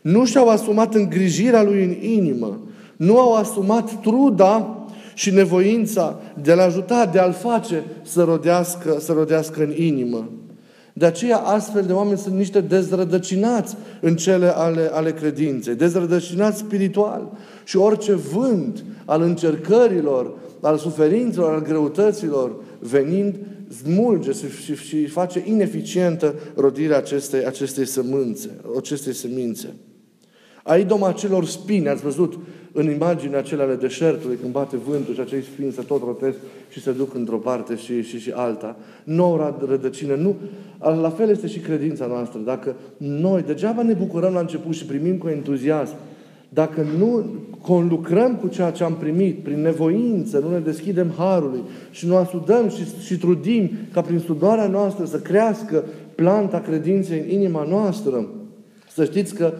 Nu 0.00 0.24
și-au 0.24 0.48
asumat 0.48 0.94
îngrijirea 0.94 1.62
lui 1.62 1.84
în 1.84 2.10
inimă. 2.10 2.60
Nu 2.96 3.18
au 3.18 3.34
asumat 3.34 4.00
truda 4.00 4.86
și 5.14 5.30
nevoința 5.30 6.20
de 6.42 6.52
a-l 6.52 6.58
ajuta, 6.58 7.06
de 7.06 7.18
a-l 7.18 7.32
face 7.32 7.84
să 8.02 8.22
rodească, 8.22 8.96
să 9.00 9.12
rodească 9.12 9.62
în 9.62 9.72
inimă. 9.76 10.28
De 10.98 11.06
aceea 11.06 11.38
astfel 11.38 11.82
de 11.82 11.92
oameni 11.92 12.18
sunt 12.18 12.34
niște 12.34 12.60
dezrădăcinați 12.60 13.76
în 14.00 14.16
cele 14.16 14.46
ale, 14.46 14.90
ale 14.92 15.12
credinței, 15.12 15.74
dezrădăcinați 15.74 16.58
spiritual. 16.58 17.32
Și 17.64 17.76
orice 17.76 18.14
vânt 18.14 18.84
al 19.04 19.22
încercărilor, 19.22 20.34
al 20.60 20.76
suferințelor, 20.76 21.52
al 21.52 21.62
greutăților, 21.62 22.56
venind, 22.78 23.34
smulge 23.82 24.32
și, 24.32 24.74
și 24.74 25.06
face 25.06 25.42
ineficientă 25.46 26.34
rodirea 26.54 26.96
acestei, 26.96 27.44
acestei 27.44 27.86
sămânțe, 27.86 28.50
acestei 28.76 29.12
semințe. 29.12 29.74
A 30.62 30.76
idoma 30.76 31.12
celor 31.12 31.46
spini, 31.46 31.88
ați 31.88 32.02
văzut 32.02 32.38
în 32.78 32.90
imaginea 32.90 33.38
acelea 33.38 33.64
ale 33.64 33.74
deșertului, 33.74 34.36
când 34.36 34.52
bate 34.52 34.76
vântul 34.76 35.14
și 35.14 35.20
acei 35.20 35.42
spini 35.42 35.72
se 35.72 35.82
tot 35.82 36.02
rotesc 36.04 36.36
și 36.68 36.80
se 36.80 36.92
duc 36.92 37.14
într-o 37.14 37.36
parte 37.36 37.76
și, 37.76 38.02
și, 38.02 38.18
și 38.18 38.32
alta. 38.34 38.76
Nu 39.04 39.54
rădăcină, 39.68 40.14
nu. 40.14 40.34
La 40.78 41.10
fel 41.10 41.28
este 41.28 41.46
și 41.46 41.58
credința 41.58 42.06
noastră. 42.06 42.40
Dacă 42.44 42.74
noi, 42.96 43.42
degeaba 43.42 43.82
ne 43.82 43.92
bucurăm 43.92 44.32
la 44.32 44.40
început 44.40 44.74
și 44.74 44.84
primim 44.84 45.16
cu 45.16 45.28
entuziasm, 45.28 45.94
dacă 46.48 46.86
nu 46.98 47.24
conlucrăm 47.60 48.36
cu 48.36 48.48
ceea 48.48 48.70
ce 48.70 48.84
am 48.84 48.94
primit, 48.94 49.42
prin 49.42 49.60
nevoință, 49.60 50.38
nu 50.38 50.50
ne 50.50 50.58
deschidem 50.58 51.12
harului 51.16 51.60
și 51.90 52.06
nu 52.06 52.16
asudăm 52.16 52.68
și, 52.68 52.82
și 53.04 53.18
trudim 53.18 53.70
ca 53.92 54.00
prin 54.00 54.18
studoarea 54.18 54.66
noastră 54.66 55.04
să 55.04 55.18
crească 55.18 55.84
planta 56.14 56.60
credinței 56.60 57.18
în 57.18 57.28
inima 57.28 57.66
noastră, 57.68 58.26
să 58.92 59.04
știți 59.04 59.34
că 59.34 59.52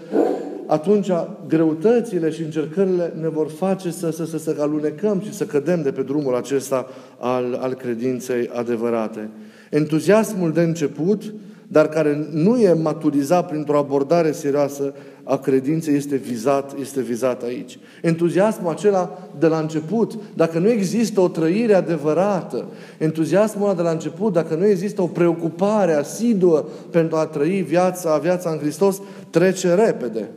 atunci 0.66 1.10
greutățile 1.48 2.30
și 2.30 2.42
încercările 2.42 3.12
ne 3.20 3.28
vor 3.28 3.50
face 3.50 3.90
să, 3.90 4.10
să, 4.10 4.24
să, 4.24 4.38
să 4.38 4.56
alunecăm 4.58 5.20
și 5.20 5.32
să 5.32 5.44
cădem 5.44 5.82
de 5.82 5.90
pe 5.90 6.02
drumul 6.02 6.36
acesta 6.36 6.86
al, 7.18 7.58
al 7.60 7.74
credinței 7.74 8.50
adevărate. 8.52 9.30
Entuziasmul 9.70 10.52
de 10.52 10.60
început, 10.60 11.34
dar 11.68 11.88
care 11.88 12.28
nu 12.32 12.56
e 12.56 12.72
maturizat 12.72 13.48
printr-o 13.48 13.78
abordare 13.78 14.32
serioasă 14.32 14.94
a 15.24 15.36
credinței, 15.36 15.94
este 15.94 16.16
vizat, 16.16 16.74
este 16.80 17.00
vizat 17.00 17.42
aici. 17.42 17.78
Entuziasmul 18.02 18.70
acela 18.70 19.18
de 19.38 19.46
la 19.46 19.58
început, 19.58 20.18
dacă 20.34 20.58
nu 20.58 20.68
există 20.68 21.20
o 21.20 21.28
trăire 21.28 21.74
adevărată, 21.74 22.64
entuziasmul 22.98 23.74
de 23.76 23.82
la 23.82 23.90
început, 23.90 24.32
dacă 24.32 24.54
nu 24.54 24.66
există 24.66 25.02
o 25.02 25.06
preocupare 25.06 25.92
asiduă 25.92 26.64
pentru 26.90 27.16
a 27.16 27.26
trăi 27.26 27.64
viața, 27.68 28.18
viața 28.18 28.50
în 28.50 28.58
Hristos, 28.58 29.00
trece 29.30 29.74
repede 29.74 30.28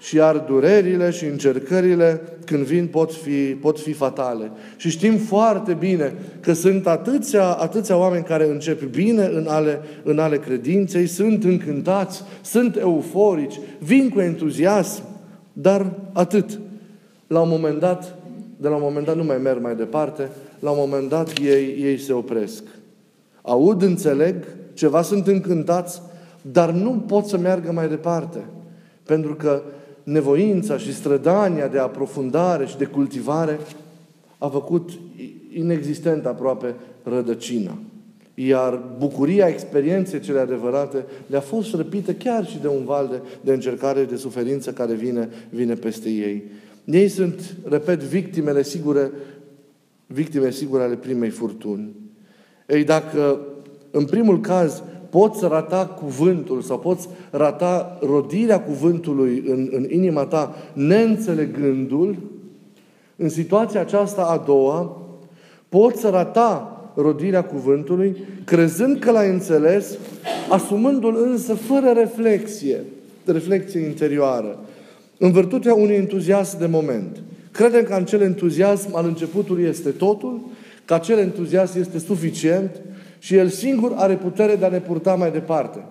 și 0.00 0.16
iar 0.16 0.36
durerile 0.36 1.10
și 1.10 1.24
încercările 1.24 2.20
când 2.44 2.62
vin 2.62 2.86
pot 2.86 3.14
fi, 3.14 3.56
pot 3.60 3.80
fi 3.80 3.92
fatale. 3.92 4.50
Și 4.76 4.90
știm 4.90 5.16
foarte 5.16 5.72
bine 5.72 6.14
că 6.40 6.52
sunt 6.52 6.86
atâția, 6.86 7.44
atâția 7.44 7.96
oameni 7.96 8.24
care 8.24 8.48
încep 8.48 8.82
bine 8.82 9.24
în 9.24 9.46
ale, 9.48 9.80
în 10.02 10.18
ale 10.18 10.38
credinței, 10.38 11.06
sunt 11.06 11.44
încântați, 11.44 12.22
sunt 12.42 12.76
euforici, 12.76 13.60
vin 13.78 14.08
cu 14.08 14.20
entuziasm, 14.20 15.02
dar 15.52 15.92
atât. 16.12 16.60
La 17.26 17.40
un 17.40 17.48
moment 17.48 17.78
dat, 17.78 18.18
de 18.56 18.68
la 18.68 18.74
un 18.74 18.82
moment 18.82 19.06
dat 19.06 19.16
nu 19.16 19.24
mai 19.24 19.38
merg 19.38 19.62
mai 19.62 19.76
departe, 19.76 20.28
la 20.58 20.70
un 20.70 20.76
moment 20.80 21.08
dat 21.08 21.38
ei, 21.38 21.76
ei 21.82 21.98
se 21.98 22.12
opresc. 22.12 22.62
Aud, 23.42 23.82
înțeleg, 23.82 24.34
ceva 24.74 25.02
sunt 25.02 25.26
încântați, 25.26 26.02
dar 26.42 26.70
nu 26.70 26.90
pot 27.06 27.24
să 27.24 27.38
meargă 27.38 27.72
mai 27.72 27.88
departe. 27.88 28.38
Pentru 29.02 29.34
că 29.34 29.62
nevoința 30.10 30.78
și 30.78 30.94
strădania 30.94 31.68
de 31.68 31.78
aprofundare 31.78 32.66
și 32.66 32.76
de 32.76 32.84
cultivare 32.84 33.58
a 34.38 34.48
făcut 34.48 34.90
inexistent 35.52 36.26
aproape 36.26 36.74
rădăcina. 37.02 37.78
Iar 38.34 38.82
bucuria 38.98 39.46
experienței 39.46 40.20
cele 40.20 40.38
adevărate 40.38 41.04
le-a 41.26 41.40
fost 41.40 41.74
răpită 41.74 42.12
chiar 42.12 42.46
și 42.46 42.58
de 42.58 42.68
un 42.68 42.84
val 42.84 43.08
de, 43.08 43.20
de 43.40 43.52
încercare, 43.52 44.04
de 44.04 44.16
suferință 44.16 44.72
care 44.72 44.94
vine, 44.94 45.28
vine 45.50 45.74
peste 45.74 46.08
ei. 46.08 46.42
Ei 46.84 47.08
sunt, 47.08 47.56
repet, 47.68 48.00
victimele 48.00 48.62
sigure, 48.62 49.10
victime 50.06 50.50
sigure 50.50 50.82
ale 50.82 50.94
primei 50.94 51.30
furtuni. 51.30 51.94
Ei, 52.66 52.84
dacă 52.84 53.40
în 53.90 54.04
primul 54.04 54.40
caz 54.40 54.82
poți 55.10 55.44
rata 55.48 55.86
cuvântul 55.86 56.62
sau 56.62 56.78
poți 56.78 57.08
rata 57.30 57.98
rodirea 58.02 58.60
cuvântului 58.60 59.42
în, 59.46 59.68
în 59.72 59.86
inima 59.90 60.24
ta 60.24 60.56
neînțelegându-l, 60.72 62.16
în 63.16 63.28
situația 63.28 63.80
aceasta 63.80 64.22
a 64.22 64.42
doua, 64.46 65.06
poți 65.68 66.06
rata 66.10 66.74
rodirea 66.94 67.44
cuvântului, 67.44 68.16
crezând 68.44 68.98
că 68.98 69.10
l-ai 69.10 69.28
înțeles, 69.28 69.98
asumându-l 70.48 71.16
însă 71.30 71.54
fără 71.54 71.90
reflexie, 71.94 72.84
reflexie 73.24 73.80
interioară, 73.80 74.58
în 75.18 75.32
virtutea 75.32 75.74
unui 75.74 75.94
entuziasm 75.94 76.58
de 76.58 76.66
moment. 76.66 77.22
Credem 77.52 77.82
că 77.82 77.94
acel 77.94 78.20
entuziasm 78.20 78.96
al 78.96 79.06
începutului 79.06 79.64
este 79.64 79.90
totul, 79.90 80.40
că 80.84 80.94
acel 80.94 81.18
entuziasm 81.18 81.78
este 81.78 81.98
suficient 81.98 82.70
și 83.20 83.34
el 83.36 83.48
singur 83.48 83.92
are 83.94 84.14
putere 84.14 84.56
de 84.56 84.64
a 84.64 84.68
ne 84.68 84.80
purta 84.80 85.14
mai 85.14 85.30
departe. 85.30 85.84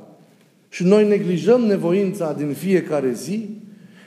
Și 0.70 0.84
noi 0.84 1.08
neglijăm 1.08 1.62
nevoința 1.62 2.34
din 2.34 2.54
fiecare 2.54 3.12
zi, 3.12 3.50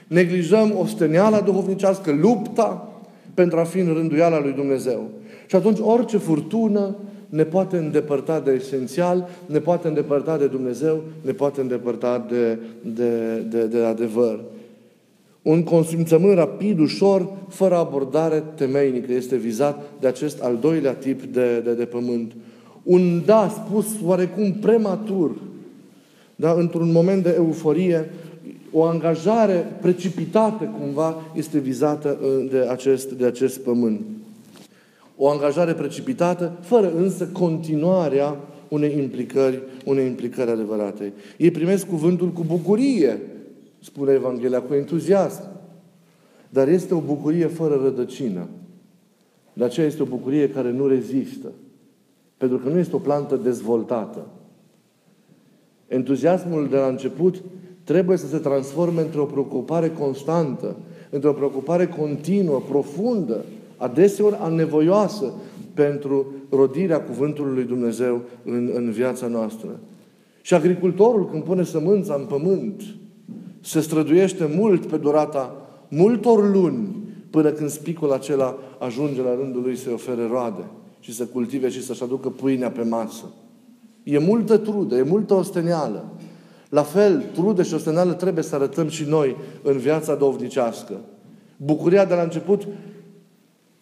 neglijăm 0.07 0.73
osteniala 0.77 1.41
duhovnicească, 1.41 2.11
lupta 2.11 2.93
pentru 3.33 3.59
a 3.59 3.63
fi 3.63 3.79
în 3.79 3.93
rânduiala 3.93 4.39
lui 4.39 4.51
Dumnezeu. 4.51 5.09
Și 5.45 5.55
atunci 5.55 5.79
orice 5.81 6.17
furtună 6.17 6.95
ne 7.29 7.43
poate 7.43 7.77
îndepărta 7.77 8.39
de 8.39 8.51
esențial, 8.51 9.29
ne 9.45 9.59
poate 9.59 9.87
îndepărta 9.87 10.37
de 10.37 10.47
Dumnezeu, 10.47 11.03
ne 11.21 11.31
poate 11.31 11.61
îndepărta 11.61 12.25
de, 12.29 12.57
de, 12.81 13.37
de, 13.49 13.65
de 13.65 13.83
adevăr. 13.83 14.39
Un 15.41 15.63
consimțământ 15.63 16.37
rapid, 16.37 16.79
ușor, 16.79 17.29
fără 17.49 17.75
abordare 17.75 18.43
temeinică 18.55 19.13
este 19.13 19.35
vizat 19.35 19.83
de 19.99 20.07
acest 20.07 20.41
al 20.41 20.57
doilea 20.61 20.93
tip 20.93 21.23
de, 21.23 21.59
de, 21.59 21.73
de 21.73 21.85
pământ. 21.85 22.31
Un 22.83 23.21
da 23.25 23.49
spus 23.49 23.85
oarecum 24.03 24.51
prematur, 24.51 25.35
da? 26.35 26.51
într-un 26.51 26.91
moment 26.91 27.23
de 27.23 27.33
euforie, 27.37 28.09
o 28.71 28.83
angajare 28.83 29.77
precipitată 29.81 30.75
cumva 30.79 31.15
este 31.35 31.59
vizată 31.59 32.19
uh, 32.21 32.49
de 32.51 32.57
acest, 32.57 33.11
de 33.11 33.25
acest 33.25 33.59
pământ. 33.59 34.01
O 35.17 35.29
angajare 35.29 35.73
precipitată, 35.73 36.57
fără 36.61 36.93
însă 36.95 37.27
continuarea 37.27 38.37
unei 38.67 38.97
implicări, 38.97 39.61
unei 39.85 40.05
implicări 40.05 40.51
adevărate. 40.51 41.13
Ei 41.37 41.51
primesc 41.51 41.87
cuvântul 41.87 42.29
cu 42.29 42.43
bucurie, 42.47 43.19
spune 43.79 44.13
Evanghelia, 44.13 44.61
cu 44.61 44.73
entuziasm. 44.73 45.43
Dar 46.49 46.67
este 46.67 46.93
o 46.93 46.99
bucurie 46.99 47.47
fără 47.47 47.79
rădăcină. 47.83 48.47
De 49.53 49.63
aceea 49.63 49.85
este 49.85 50.01
o 50.01 50.05
bucurie 50.05 50.49
care 50.49 50.71
nu 50.71 50.87
rezistă. 50.87 51.51
Pentru 52.43 52.61
că 52.61 52.69
nu 52.69 52.77
este 52.77 52.95
o 52.95 52.99
plantă 52.99 53.35
dezvoltată. 53.35 54.25
Entuziasmul 55.87 56.67
de 56.69 56.77
la 56.77 56.87
început 56.87 57.41
trebuie 57.83 58.17
să 58.17 58.27
se 58.27 58.37
transforme 58.37 59.01
într-o 59.01 59.25
preocupare 59.25 59.89
constantă, 59.89 60.75
într-o 61.09 61.33
preocupare 61.33 61.87
continuă, 61.87 62.61
profundă, 62.69 63.45
adeseori 63.77 64.35
anevoioasă 64.39 65.33
pentru 65.73 66.25
rodirea 66.49 67.01
Cuvântului 67.01 67.53
lui 67.53 67.63
Dumnezeu 67.63 68.21
în, 68.45 68.71
în 68.73 68.91
viața 68.91 69.27
noastră. 69.27 69.79
Și 70.41 70.53
agricultorul, 70.53 71.29
când 71.29 71.43
pune 71.43 71.63
sămânța 71.63 72.13
în 72.13 72.25
pământ, 72.25 72.81
se 73.61 73.79
străduiește 73.79 74.49
mult 74.55 74.85
pe 74.85 74.97
durata 74.97 75.55
multor 75.87 76.51
luni 76.51 77.03
până 77.29 77.51
când 77.51 77.69
spicul 77.69 78.11
acela 78.11 78.57
ajunge 78.79 79.21
la 79.21 79.35
rândul 79.35 79.61
lui 79.61 79.75
să 79.75 79.89
ofere 79.93 80.27
roade 80.27 80.63
și 81.03 81.13
să 81.13 81.25
cultive 81.25 81.69
și 81.69 81.83
să-și 81.83 82.03
aducă 82.03 82.29
pâinea 82.29 82.71
pe 82.71 82.83
masă. 82.83 83.25
E 84.03 84.19
multă 84.19 84.57
trudă, 84.57 84.95
e 84.95 85.01
multă 85.01 85.33
osteneală. 85.33 86.05
La 86.69 86.81
fel, 86.81 87.23
trudă 87.33 87.63
și 87.63 87.73
osteneală 87.73 88.13
trebuie 88.13 88.43
să 88.43 88.55
arătăm 88.55 88.87
și 88.87 89.03
noi 89.07 89.35
în 89.61 89.77
viața 89.77 90.15
dovnicească. 90.15 90.99
Bucuria 91.57 92.05
de 92.05 92.13
la 92.13 92.21
început 92.21 92.67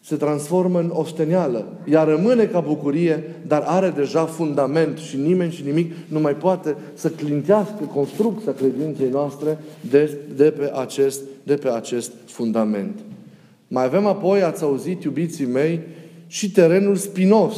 se 0.03 0.15
transformă 0.15 0.79
în 0.79 0.91
osteneală. 0.93 1.65
Ea 1.89 2.03
rămâne 2.03 2.45
ca 2.45 2.59
bucurie, 2.59 3.35
dar 3.47 3.63
are 3.65 3.89
deja 3.89 4.25
fundament 4.25 4.97
și 4.97 5.17
nimeni 5.17 5.51
și 5.51 5.65
nimic 5.65 5.93
nu 6.07 6.19
mai 6.19 6.35
poate 6.35 6.75
să 6.93 7.09
clintească 7.09 7.83
construcția 7.93 8.53
credinței 8.53 9.09
noastre 9.09 9.57
de, 9.89 10.17
de, 10.35 10.51
pe 10.51 10.71
acest, 10.75 11.21
de 11.43 11.55
pe 11.55 11.69
acest 11.69 12.11
fundament. 12.25 12.99
Mai 13.67 13.83
avem 13.83 14.05
apoi, 14.05 14.41
ați 14.41 14.63
auzit, 14.63 15.03
iubiții 15.03 15.45
mei, 15.45 15.79
și 16.31 16.51
terenul 16.51 16.95
spinos. 16.95 17.55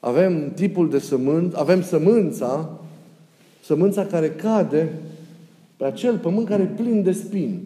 Avem 0.00 0.52
tipul 0.54 0.90
de 0.90 0.98
sământ, 0.98 1.54
avem 1.54 1.82
sămânța, 1.82 2.78
sămânța 3.64 4.04
care 4.04 4.30
cade 4.30 4.92
pe 5.76 5.84
acel 5.84 6.18
pământ 6.18 6.48
care 6.48 6.62
e 6.62 6.82
plin 6.82 7.02
de 7.02 7.12
spini. 7.12 7.62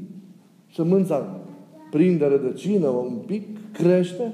Sămânța 0.75 1.41
prinde 1.91 2.27
rădăcină 2.27 2.89
un 2.89 3.17
pic, 3.27 3.43
crește 3.73 4.33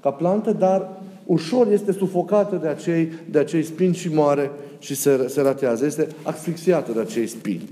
ca 0.00 0.10
plantă, 0.10 0.52
dar 0.52 1.00
ușor 1.26 1.72
este 1.72 1.92
sufocată 1.92 2.56
de 2.56 2.68
acei, 2.68 3.12
de 3.30 3.38
acei 3.38 3.62
spini 3.62 3.94
și 3.94 4.14
moare 4.14 4.50
și 4.78 4.94
se, 4.94 5.28
se 5.28 5.40
ratează. 5.40 5.86
Este 5.86 6.08
asfixiată 6.22 6.92
de 6.92 7.00
acei 7.00 7.26
spini. 7.26 7.68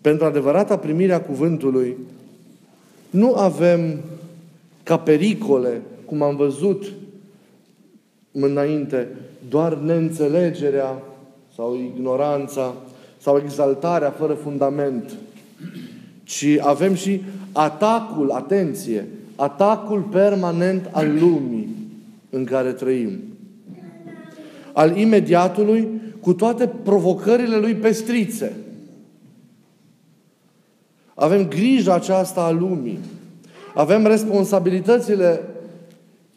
Pentru 0.00 0.26
adevărata 0.26 0.78
primirea 0.78 1.22
cuvântului, 1.22 1.96
nu 3.10 3.34
avem 3.34 4.00
ca 4.84 4.98
pericole, 4.98 5.82
cum 6.04 6.22
am 6.22 6.36
văzut 6.36 6.92
înainte, 8.32 9.08
doar 9.48 9.74
neînțelegerea 9.74 11.02
sau 11.54 11.76
ignoranța 11.76 12.74
sau 13.18 13.40
exaltarea 13.44 14.10
fără 14.10 14.34
fundament, 14.34 15.12
ci 16.24 16.46
avem 16.60 16.94
și 16.94 17.22
atacul, 17.52 18.30
atenție, 18.30 19.08
atacul 19.36 20.00
permanent 20.00 20.88
al 20.92 21.18
lumii 21.18 21.68
în 22.30 22.44
care 22.44 22.72
trăim. 22.72 23.10
Al 24.72 24.96
imediatului 24.96 25.88
cu 26.20 26.32
toate 26.32 26.70
provocările 26.82 27.56
lui 27.56 27.74
pestrițe. 27.74 28.56
Avem 31.14 31.48
grija 31.48 31.94
aceasta 31.94 32.40
a 32.40 32.50
lumii. 32.50 32.98
Avem 33.74 34.06
responsabilitățile 34.06 35.40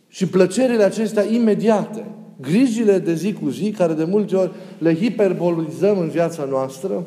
și 0.07 0.27
plăcerile 0.27 0.83
acestea 0.83 1.23
imediate. 1.23 2.05
Grijile 2.41 2.99
de 2.99 3.13
zi 3.13 3.33
cu 3.33 3.49
zi, 3.49 3.71
care 3.71 3.93
de 3.93 4.03
multe 4.03 4.35
ori 4.35 4.51
le 4.77 4.95
hiperbolizăm 4.95 5.99
în 5.99 6.09
viața 6.09 6.43
noastră, 6.43 7.05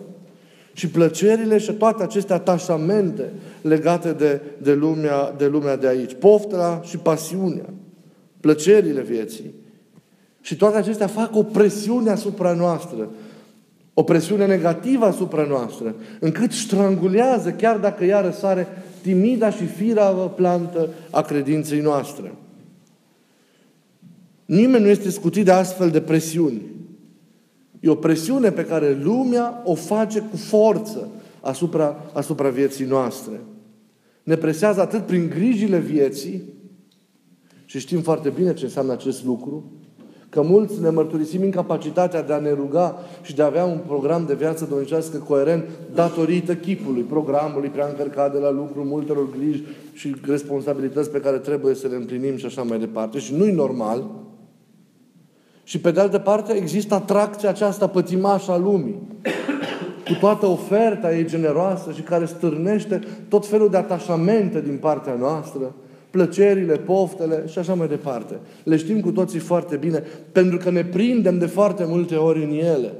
și 0.72 0.88
plăcerile 0.88 1.58
și 1.58 1.72
toate 1.72 2.02
aceste 2.02 2.32
atașamente 2.32 3.32
legate 3.62 4.12
de, 4.12 4.40
de, 4.62 4.74
lumea, 4.74 5.34
de 5.36 5.46
lumea 5.46 5.76
de 5.76 5.88
aici. 5.88 6.14
Pofta 6.18 6.80
și 6.84 6.96
pasiunea. 6.96 7.68
Plăcerile 8.40 9.00
vieții. 9.00 9.54
Și 10.40 10.56
toate 10.56 10.76
acestea 10.76 11.06
fac 11.06 11.36
o 11.36 11.42
presiune 11.42 12.10
asupra 12.10 12.52
noastră. 12.52 13.08
O 13.94 14.02
presiune 14.02 14.46
negativă 14.46 15.04
asupra 15.04 15.46
noastră. 15.48 15.94
Încât 16.20 16.52
strangulează, 16.52 17.50
chiar 17.50 17.76
dacă 17.76 18.04
ea 18.04 18.20
răsare, 18.20 18.66
timida 19.02 19.50
și 19.50 19.64
firavă 19.66 20.28
plantă 20.28 20.88
a 21.10 21.22
credinței 21.22 21.80
noastre. 21.80 22.34
Nimeni 24.44 24.84
nu 24.84 24.90
este 24.90 25.10
scutit 25.10 25.44
de 25.44 25.52
astfel 25.52 25.90
de 25.90 26.00
presiuni. 26.00 26.62
E 27.80 27.88
o 27.88 27.94
presiune 27.94 28.50
pe 28.50 28.64
care 28.64 28.98
lumea 29.02 29.62
o 29.64 29.74
face 29.74 30.20
cu 30.20 30.36
forță 30.36 31.08
asupra, 31.40 32.10
asupra 32.12 32.48
vieții 32.48 32.84
noastre. 32.84 33.40
Ne 34.22 34.36
presează 34.36 34.80
atât 34.80 35.06
prin 35.06 35.28
grijile 35.28 35.78
vieții, 35.78 36.42
și 37.64 37.78
știm 37.78 38.00
foarte 38.00 38.28
bine 38.28 38.54
ce 38.54 38.64
înseamnă 38.64 38.92
acest 38.92 39.24
lucru, 39.24 39.72
că 40.30 40.42
mulți 40.42 40.80
ne 40.80 40.90
mărturisim 40.90 41.44
incapacitatea 41.44 42.22
de 42.22 42.32
a 42.32 42.38
ne 42.38 42.52
ruga 42.52 42.98
și 43.22 43.34
de 43.34 43.42
a 43.42 43.46
avea 43.46 43.64
un 43.64 43.78
program 43.86 44.24
de 44.26 44.34
viață 44.34 44.66
domnicească 44.70 45.16
coerent 45.16 45.64
datorită 45.94 46.54
chipului, 46.54 47.02
programului 47.02 47.68
prea 47.68 47.86
încărcat 47.86 48.32
de 48.32 48.38
la 48.38 48.50
lucru, 48.50 48.84
multelor 48.84 49.28
griji 49.38 49.62
și 49.92 50.16
responsabilități 50.26 51.10
pe 51.10 51.20
care 51.20 51.36
trebuie 51.36 51.74
să 51.74 51.86
le 51.88 51.96
împlinim 51.96 52.36
și 52.36 52.46
așa 52.46 52.62
mai 52.62 52.78
departe. 52.78 53.18
Și 53.18 53.34
nu-i 53.34 53.52
normal 53.52 54.04
și 55.70 55.80
pe 55.80 55.90
de 55.90 56.00
altă 56.00 56.18
parte 56.18 56.52
există 56.52 56.94
atracția 56.94 57.48
aceasta 57.48 57.86
pătimașă 57.86 58.50
a 58.50 58.56
lumii. 58.56 58.98
Cu 60.04 60.12
toată 60.20 60.46
oferta 60.46 61.14
ei 61.16 61.26
generoasă 61.26 61.92
și 61.92 62.00
care 62.00 62.24
stârnește 62.24 63.00
tot 63.28 63.46
felul 63.46 63.70
de 63.70 63.76
atașamente 63.76 64.60
din 64.60 64.76
partea 64.76 65.14
noastră, 65.14 65.74
plăcerile, 66.10 66.74
poftele 66.76 67.44
și 67.46 67.58
așa 67.58 67.74
mai 67.74 67.88
departe. 67.88 68.38
Le 68.64 68.76
știm 68.76 69.00
cu 69.00 69.10
toții 69.10 69.38
foarte 69.38 69.76
bine, 69.76 70.02
pentru 70.32 70.58
că 70.58 70.70
ne 70.70 70.84
prindem 70.84 71.38
de 71.38 71.46
foarte 71.46 71.84
multe 71.86 72.14
ori 72.14 72.44
în 72.44 72.50
ele. 72.50 72.92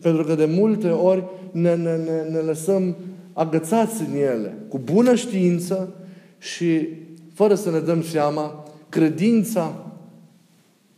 Pentru 0.00 0.24
că 0.24 0.34
de 0.34 0.44
multe 0.44 0.88
ori 0.88 1.24
ne, 1.52 1.74
ne, 1.74 1.96
ne, 1.96 2.30
ne 2.30 2.38
lăsăm 2.38 2.96
agățați 3.32 4.02
în 4.02 4.16
ele, 4.16 4.54
cu 4.68 4.80
bună 4.84 5.14
știință 5.14 5.94
și 6.38 6.88
fără 7.34 7.54
să 7.54 7.70
ne 7.70 7.78
dăm 7.78 8.02
seama, 8.02 8.64
credința 8.88 9.84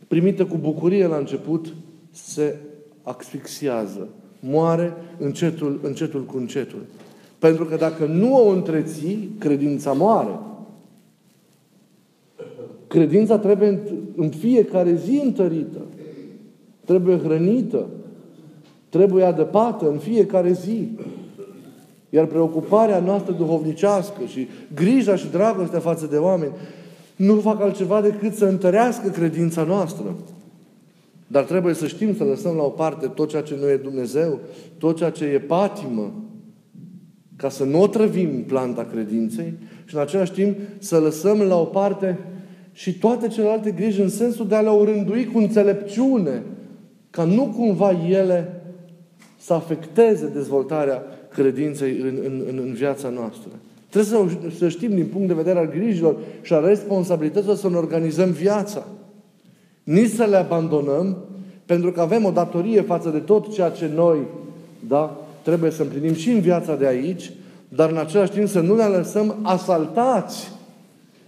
primită 0.07 0.45
cu 0.45 0.57
bucurie 0.57 1.07
la 1.07 1.15
început, 1.17 1.73
se 2.11 2.55
asfixiază. 3.03 4.07
Moare 4.39 4.93
încetul, 5.17 5.79
încetul 5.83 6.25
cu 6.25 6.37
încetul. 6.37 6.81
Pentru 7.39 7.65
că 7.65 7.75
dacă 7.75 8.05
nu 8.05 8.47
o 8.47 8.49
întreții, 8.49 9.29
credința 9.39 9.91
moare. 9.91 10.39
Credința 12.93 13.37
trebuie 13.37 13.79
în 14.15 14.29
fiecare 14.29 14.95
zi 14.95 15.21
întărită. 15.23 15.79
Trebuie 16.85 17.17
hrănită. 17.17 17.85
Trebuie 18.89 19.23
adăpată 19.23 19.89
în 19.89 19.97
fiecare 19.97 20.51
zi. 20.51 20.89
Iar 22.09 22.25
preocuparea 22.25 22.99
noastră 22.99 23.33
duhovnicească 23.33 24.25
și 24.25 24.47
grija 24.75 25.15
și 25.15 25.27
dragostea 25.31 25.79
față 25.79 26.05
de 26.05 26.17
oameni 26.17 26.51
nu 27.15 27.35
fac 27.35 27.61
altceva 27.61 28.01
decât 28.01 28.33
să 28.33 28.45
întărească 28.45 29.09
credința 29.09 29.63
noastră. 29.63 30.15
Dar 31.27 31.43
trebuie 31.43 31.73
să 31.73 31.87
știm 31.87 32.15
să 32.15 32.23
lăsăm 32.23 32.55
la 32.55 32.63
o 32.63 32.69
parte 32.69 33.07
tot 33.07 33.29
ceea 33.29 33.41
ce 33.41 33.55
nu 33.59 33.69
e 33.69 33.77
Dumnezeu, 33.77 34.39
tot 34.77 34.97
ceea 34.97 35.09
ce 35.09 35.25
e 35.25 35.39
patimă, 35.39 36.11
ca 37.35 37.49
să 37.49 37.63
nu 37.63 37.81
o 37.81 37.87
trăvim 37.87 38.43
planta 38.43 38.87
credinței 38.91 39.53
și 39.85 39.95
în 39.95 40.01
același 40.01 40.31
timp 40.31 40.57
să 40.77 40.97
lăsăm 40.97 41.41
la 41.41 41.59
o 41.59 41.63
parte 41.63 42.17
și 42.73 42.97
toate 42.97 43.27
celelalte 43.27 43.71
griji 43.71 44.01
în 44.01 44.09
sensul 44.09 44.47
de 44.47 44.55
a 44.55 44.61
le 44.61 44.69
orândui 44.69 45.25
cu 45.25 45.37
înțelepciune, 45.37 46.43
ca 47.09 47.23
nu 47.23 47.53
cumva 47.57 47.91
ele 48.09 48.61
să 49.39 49.53
afecteze 49.53 50.27
dezvoltarea 50.33 51.03
credinței 51.29 51.97
în, 52.01 52.19
în, 52.25 52.43
în, 52.49 52.61
în 52.65 52.73
viața 52.73 53.09
noastră. 53.09 53.49
Trebuie 53.89 54.29
să, 54.51 54.57
să 54.57 54.69
știm 54.69 54.95
din 54.95 55.05
punct 55.05 55.27
de 55.27 55.33
vedere 55.33 55.59
al 55.59 55.69
grijilor 55.69 56.15
și 56.41 56.53
a 56.53 56.59
responsabilităților 56.59 57.55
să 57.55 57.69
ne 57.69 57.75
organizăm 57.75 58.29
viața. 58.29 58.83
Nici 59.83 60.09
să 60.09 60.23
le 60.23 60.35
abandonăm, 60.35 61.17
pentru 61.65 61.91
că 61.91 62.01
avem 62.01 62.25
o 62.25 62.31
datorie 62.31 62.81
față 62.81 63.09
de 63.09 63.17
tot 63.17 63.53
ceea 63.53 63.69
ce 63.69 63.89
noi 63.95 64.17
da, 64.87 65.17
trebuie 65.41 65.71
să 65.71 65.81
împlinim 65.81 66.13
și 66.13 66.29
în 66.29 66.39
viața 66.39 66.75
de 66.75 66.87
aici, 66.87 67.31
dar 67.69 67.89
în 67.89 67.97
același 67.97 68.31
timp 68.31 68.47
să 68.47 68.59
nu 68.59 68.75
ne 68.75 68.85
lăsăm 68.85 69.35
asaltați, 69.41 70.51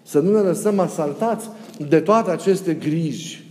să 0.05 0.19
nu 0.19 0.31
ne 0.31 0.39
lăsăm 0.39 0.79
asaltați 0.79 1.49
de 1.87 1.99
toate 1.99 2.31
aceste 2.31 2.73
griji. 2.73 3.43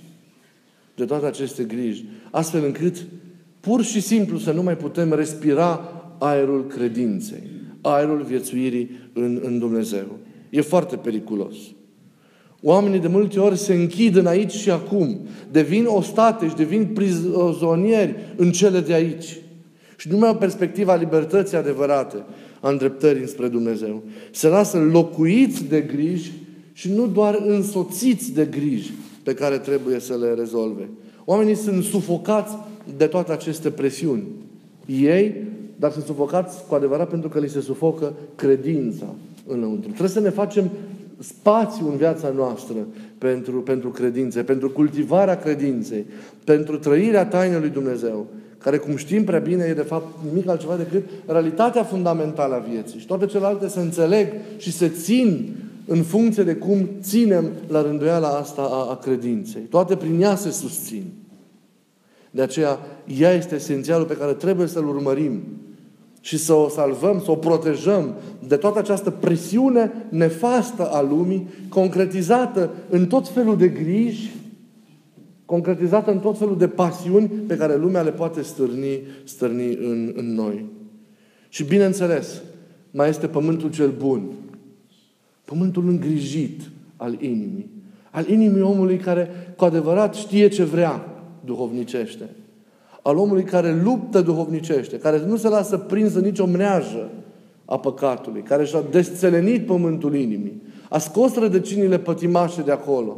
De 0.96 1.04
toate 1.04 1.26
aceste 1.26 1.62
griji. 1.62 2.04
Astfel 2.30 2.64
încât 2.64 3.06
pur 3.60 3.82
și 3.82 4.00
simplu 4.00 4.38
să 4.38 4.52
nu 4.52 4.62
mai 4.62 4.76
putem 4.76 5.12
respira 5.12 5.88
aerul 6.18 6.66
credinței, 6.66 7.42
aerul 7.80 8.22
viețuirii 8.22 8.90
în, 9.12 9.40
în 9.42 9.58
Dumnezeu. 9.58 10.18
E 10.50 10.60
foarte 10.60 10.96
periculos. 10.96 11.54
Oamenii 12.62 13.00
de 13.00 13.08
multe 13.08 13.40
ori 13.40 13.56
se 13.56 13.74
închid 13.74 14.16
în 14.16 14.26
aici 14.26 14.52
și 14.52 14.70
acum, 14.70 15.20
devin 15.50 15.86
ostate 15.88 16.48
și 16.48 16.54
devin 16.54 16.86
prizonieri 16.86 18.14
în 18.36 18.52
cele 18.52 18.80
de 18.80 18.92
aici. 18.92 19.36
Și 19.96 20.08
nu 20.08 20.18
mai 20.18 20.28
au 20.28 20.36
perspectiva 20.36 20.94
libertății 20.94 21.56
adevărate, 21.56 22.24
a 22.60 22.68
îndreptării 22.68 23.28
spre 23.28 23.48
Dumnezeu. 23.48 24.02
Se 24.30 24.48
lasă 24.48 24.78
locuiți 24.78 25.64
de 25.64 25.80
griji 25.80 26.32
și 26.76 26.92
nu 26.92 27.06
doar 27.06 27.42
însoțiți 27.46 28.32
de 28.32 28.44
griji 28.44 28.92
pe 29.22 29.34
care 29.34 29.58
trebuie 29.58 29.98
să 29.98 30.16
le 30.16 30.34
rezolve. 30.34 30.88
Oamenii 31.24 31.54
sunt 31.54 31.84
sufocați 31.84 32.56
de 32.96 33.06
toate 33.06 33.32
aceste 33.32 33.70
presiuni. 33.70 34.24
Ei, 34.86 35.34
dar 35.76 35.92
sunt 35.92 36.04
sufocați 36.04 36.66
cu 36.68 36.74
adevărat 36.74 37.08
pentru 37.08 37.28
că 37.28 37.38
li 37.38 37.48
se 37.48 37.60
sufocă 37.60 38.12
credința 38.34 39.06
înăuntru. 39.46 39.88
Trebuie 39.88 40.08
să 40.08 40.20
ne 40.20 40.30
facem 40.30 40.70
spațiu 41.18 41.88
în 41.88 41.96
viața 41.96 42.32
noastră 42.36 42.76
pentru, 43.18 43.52
pentru 43.52 43.90
credințe, 43.90 44.42
pentru 44.42 44.70
cultivarea 44.70 45.38
credinței, 45.38 46.04
pentru 46.44 46.78
trăirea 46.78 47.26
tainei 47.26 47.60
lui 47.60 47.68
Dumnezeu, 47.68 48.26
care, 48.58 48.76
cum 48.76 48.96
știm 48.96 49.24
prea 49.24 49.38
bine, 49.38 49.64
e 49.64 49.74
de 49.74 49.80
fapt 49.80 50.06
nimic 50.28 50.48
altceva 50.48 50.76
decât 50.76 51.02
realitatea 51.26 51.82
fundamentală 51.84 52.54
a 52.54 52.66
vieții. 52.70 52.98
Și 52.98 53.06
toate 53.06 53.26
celelalte 53.26 53.68
se 53.68 53.80
înțeleg 53.80 54.28
și 54.56 54.72
se 54.72 54.88
țin 54.88 55.54
în 55.86 56.02
funcție 56.02 56.42
de 56.42 56.54
cum 56.54 56.88
ținem 57.00 57.50
la 57.68 57.82
rânduiala 57.82 58.28
asta 58.28 58.62
a, 58.62 58.90
a 58.90 58.96
credinței. 58.96 59.62
Toate 59.62 59.96
prin 59.96 60.20
ea 60.20 60.34
se 60.34 60.50
susțin. 60.50 61.04
De 62.30 62.42
aceea, 62.42 62.78
ea 63.18 63.32
este 63.32 63.54
esențialul 63.54 64.06
pe 64.06 64.16
care 64.16 64.32
trebuie 64.32 64.66
să-l 64.66 64.88
urmărim 64.88 65.42
și 66.20 66.38
să 66.38 66.52
o 66.52 66.68
salvăm, 66.68 67.20
să 67.24 67.30
o 67.30 67.36
protejăm 67.36 68.14
de 68.46 68.56
toată 68.56 68.78
această 68.78 69.10
presiune 69.10 69.92
nefastă 70.08 70.90
a 70.90 71.02
lumii, 71.02 71.48
concretizată 71.68 72.70
în 72.88 73.06
tot 73.06 73.28
felul 73.28 73.56
de 73.56 73.68
griji, 73.68 74.32
concretizată 75.44 76.10
în 76.10 76.18
tot 76.18 76.38
felul 76.38 76.58
de 76.58 76.68
pasiuni 76.68 77.28
pe 77.28 77.56
care 77.56 77.76
lumea 77.76 78.02
le 78.02 78.10
poate 78.10 78.42
stârni, 78.42 79.00
stârni 79.24 79.74
în, 79.74 80.12
în 80.16 80.34
noi. 80.34 80.64
Și 81.48 81.64
bineînțeles, 81.64 82.42
mai 82.90 83.08
este 83.08 83.26
pământul 83.26 83.70
cel 83.70 83.92
bun, 83.98 84.22
pământul 85.44 85.88
îngrijit 85.88 86.60
al 86.96 87.16
inimii, 87.20 87.70
al 88.10 88.28
inimii 88.28 88.62
omului 88.62 88.96
care 88.96 89.30
cu 89.56 89.64
adevărat 89.64 90.14
știe 90.14 90.48
ce 90.48 90.64
vrea 90.64 91.08
duhovnicește 91.44 92.28
al 93.06 93.16
omului 93.16 93.44
care 93.44 93.80
luptă 93.82 94.20
duhovnicește, 94.20 94.98
care 94.98 95.22
nu 95.26 95.36
se 95.36 95.48
lasă 95.48 95.76
prins 95.76 96.14
în 96.14 96.22
nicio 96.22 96.46
mreajă 96.46 97.10
a 97.64 97.78
păcatului, 97.78 98.42
care 98.42 98.64
și-a 98.64 98.82
desțelenit 98.90 99.66
pământul 99.66 100.14
inimii, 100.14 100.62
a 100.88 100.98
scos 100.98 101.34
rădăcinile 101.34 101.98
pătimașe 101.98 102.62
de 102.62 102.72
acolo 102.72 103.16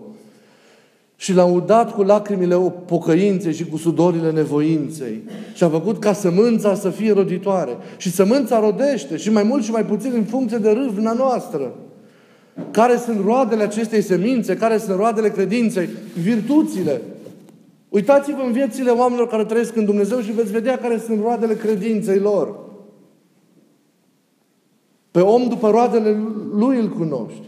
și 1.17 1.33
l-a 1.33 1.45
udat 1.45 1.95
cu 1.95 2.03
lacrimile 2.03 2.57
pocăinței 2.87 3.53
și 3.53 3.65
cu 3.65 3.77
sudorile 3.77 4.31
nevoinței 4.31 5.23
și 5.55 5.65
a 5.65 5.69
făcut 5.69 5.99
ca 5.99 6.13
sămânța 6.13 6.75
să 6.75 6.91
fie 6.91 7.13
roditoare. 7.13 7.77
Și 7.97 8.11
sămânța 8.11 8.61
rodește 8.61 9.17
și 9.17 9.31
mai 9.31 9.43
mult 9.43 9.65
și 9.65 9.71
mai 9.71 9.85
puțin 9.85 10.13
în 10.15 10.25
funcție 10.25 10.59
de 10.59 10.71
râvna 10.71 11.13
noastră. 11.13 11.75
Care 12.71 12.97
sunt 12.97 13.25
roadele 13.25 13.63
acestei 13.63 14.03
semințe? 14.03 14.57
Care 14.57 14.79
sunt 14.79 14.97
roadele 14.97 15.31
credinței? 15.31 15.89
Virtuțile, 16.23 17.01
Uitați-vă 17.89 18.43
în 18.43 18.53
viețile 18.53 18.91
oamenilor 18.91 19.29
care 19.29 19.45
trăiesc 19.45 19.77
în 19.77 19.85
Dumnezeu 19.85 20.21
și 20.21 20.33
veți 20.33 20.53
vedea 20.53 20.79
care 20.79 20.99
sunt 20.99 21.21
roadele 21.21 21.55
credinței 21.55 22.19
lor. 22.19 22.59
Pe 25.11 25.21
om 25.21 25.49
după 25.49 25.71
roadele 25.71 26.17
lui 26.53 26.79
îl 26.79 26.89
cunoști. 26.89 27.43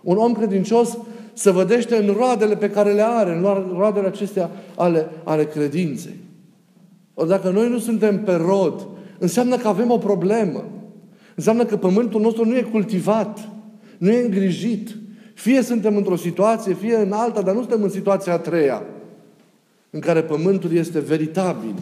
Un 0.00 0.16
om 0.16 0.32
credincios 0.32 0.98
se 1.32 1.52
vedește 1.52 1.96
în 1.96 2.14
roadele 2.16 2.56
pe 2.56 2.70
care 2.70 2.92
le 2.92 3.02
are, 3.02 3.32
în 3.32 3.42
roadele 3.76 4.06
acestea 4.06 4.50
ale, 4.76 5.08
ale 5.24 5.44
credinței. 5.44 6.14
Ori 7.14 7.28
dacă 7.28 7.50
noi 7.50 7.68
nu 7.68 7.78
suntem 7.78 8.22
pe 8.24 8.34
rod, 8.34 8.86
înseamnă 9.18 9.56
că 9.56 9.68
avem 9.68 9.90
o 9.90 9.98
problemă. 9.98 10.64
Înseamnă 11.34 11.64
că 11.64 11.76
pământul 11.76 12.20
nostru 12.20 12.44
nu 12.44 12.56
e 12.56 12.62
cultivat, 12.62 13.48
nu 13.98 14.10
e 14.10 14.24
îngrijit. 14.24 14.96
Fie 15.34 15.62
suntem 15.62 15.96
într-o 15.96 16.16
situație, 16.16 16.74
fie 16.74 16.96
în 16.96 17.12
alta, 17.12 17.42
dar 17.42 17.54
nu 17.54 17.60
suntem 17.60 17.82
în 17.82 17.88
situația 17.88 18.32
a 18.32 18.38
treia 18.38 18.82
în 19.90 20.00
care 20.00 20.22
pământul 20.22 20.72
este 20.72 21.00
veritabil. 21.00 21.74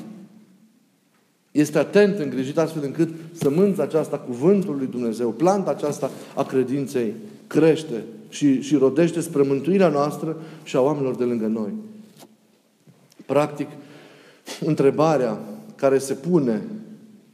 Este 1.50 1.78
atent, 1.78 2.18
îngrijit 2.18 2.58
astfel 2.58 2.82
încât 2.84 3.08
sămânța 3.32 3.82
aceasta, 3.82 4.18
cuvântul 4.18 4.76
lui 4.76 4.86
Dumnezeu, 4.86 5.30
planta 5.30 5.70
aceasta 5.70 6.10
a 6.34 6.44
credinței 6.44 7.14
crește 7.46 8.04
și, 8.28 8.60
și 8.60 8.76
rodește 8.76 9.20
spre 9.20 9.42
mântuirea 9.42 9.88
noastră 9.88 10.36
și 10.62 10.76
a 10.76 10.80
oamenilor 10.80 11.16
de 11.16 11.24
lângă 11.24 11.46
noi. 11.46 11.70
Practic, 13.26 13.68
întrebarea 14.60 15.38
care 15.74 15.98
se 15.98 16.14
pune 16.14 16.62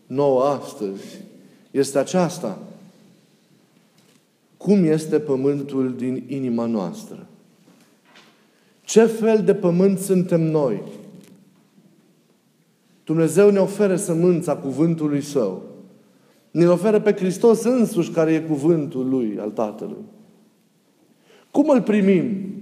nouă 0.07 0.45
astăzi 0.45 1.21
este 1.71 1.99
aceasta. 1.99 2.59
Cum 4.61 4.85
este 4.85 5.19
pământul 5.19 5.95
din 5.97 6.25
inima 6.27 6.67
noastră? 6.67 7.27
Ce 8.81 9.05
fel 9.05 9.43
de 9.45 9.55
pământ 9.55 9.99
suntem 9.99 10.41
noi? 10.41 10.83
Dumnezeu 13.05 13.51
ne 13.51 13.59
oferă 13.59 13.97
sămânța 13.97 14.57
cuvântului 14.57 15.21
Său. 15.21 15.63
Ne 16.51 16.67
oferă 16.67 17.01
pe 17.01 17.13
Hristos 17.13 17.63
însuși 17.63 18.11
care 18.11 18.33
e 18.33 18.41
cuvântul 18.41 19.09
Lui, 19.09 19.39
al 19.39 19.51
Tatălui. 19.51 20.05
Cum 21.51 21.69
îl 21.69 21.83
primim? 21.83 22.55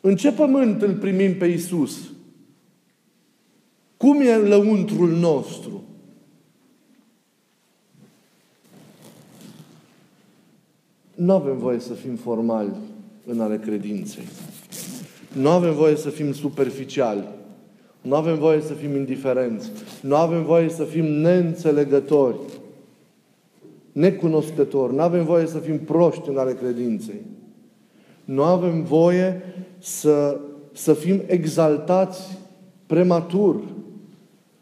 În 0.00 0.16
ce 0.16 0.32
pământ 0.32 0.82
îl 0.82 0.94
primim 0.94 1.34
pe 1.34 1.46
Isus? 1.46 2.12
Cum 3.96 4.20
e 4.20 4.36
lăuntrul 4.36 5.10
nostru? 5.10 5.84
Nu 11.20 11.32
avem 11.32 11.58
voie 11.58 11.78
să 11.78 11.92
fim 11.92 12.14
formali 12.14 12.70
în 13.26 13.40
ale 13.40 13.58
credinței. 13.58 14.24
Nu 15.32 15.48
avem 15.48 15.74
voie 15.74 15.96
să 15.96 16.08
fim 16.08 16.32
superficiali. 16.32 17.28
Nu 18.00 18.14
avem 18.14 18.38
voie 18.38 18.60
să 18.60 18.72
fim 18.72 18.96
indiferenți. 18.96 19.70
Nu 20.02 20.16
avem 20.16 20.44
voie 20.44 20.68
să 20.68 20.84
fim 20.84 21.04
neînțelegători, 21.04 22.36
necunoscători. 23.92 24.94
Nu 24.94 25.00
avem 25.00 25.24
voie 25.24 25.46
să 25.46 25.58
fim 25.58 25.78
proști 25.78 26.28
în 26.28 26.36
ale 26.36 26.52
credinței. 26.52 27.20
Nu 28.24 28.42
avem 28.42 28.82
voie 28.82 29.42
să, 29.78 30.40
să 30.72 30.94
fim 30.94 31.22
exaltați 31.26 32.38
prematur 32.86 33.62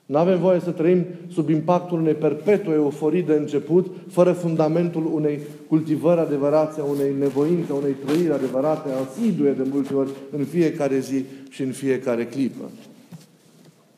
Nu 0.09 0.17
avem 0.17 0.39
voie 0.39 0.61
să 0.61 0.71
trăim 0.71 1.05
sub 1.33 1.49
impactul 1.49 1.99
unei 1.99 2.15
perpetue 2.15 2.75
euforii 2.75 3.23
de 3.23 3.33
început, 3.33 3.87
fără 4.11 4.33
fundamentul 4.33 5.11
unei 5.15 5.39
cultivări 5.69 6.21
adevărate, 6.21 6.81
a 6.81 6.85
unei 6.85 7.15
nevoințe, 7.19 7.73
a 7.73 7.75
unei 7.75 7.93
trăiri 8.07 8.33
adevărate, 8.33 8.89
asidue 8.91 9.53
de 9.53 9.63
multe 9.73 9.95
ori, 9.95 10.11
în 10.31 10.45
fiecare 10.45 10.99
zi 10.99 11.25
și 11.51 11.63
în 11.63 11.71
fiecare 11.71 12.27
clipă. 12.27 12.71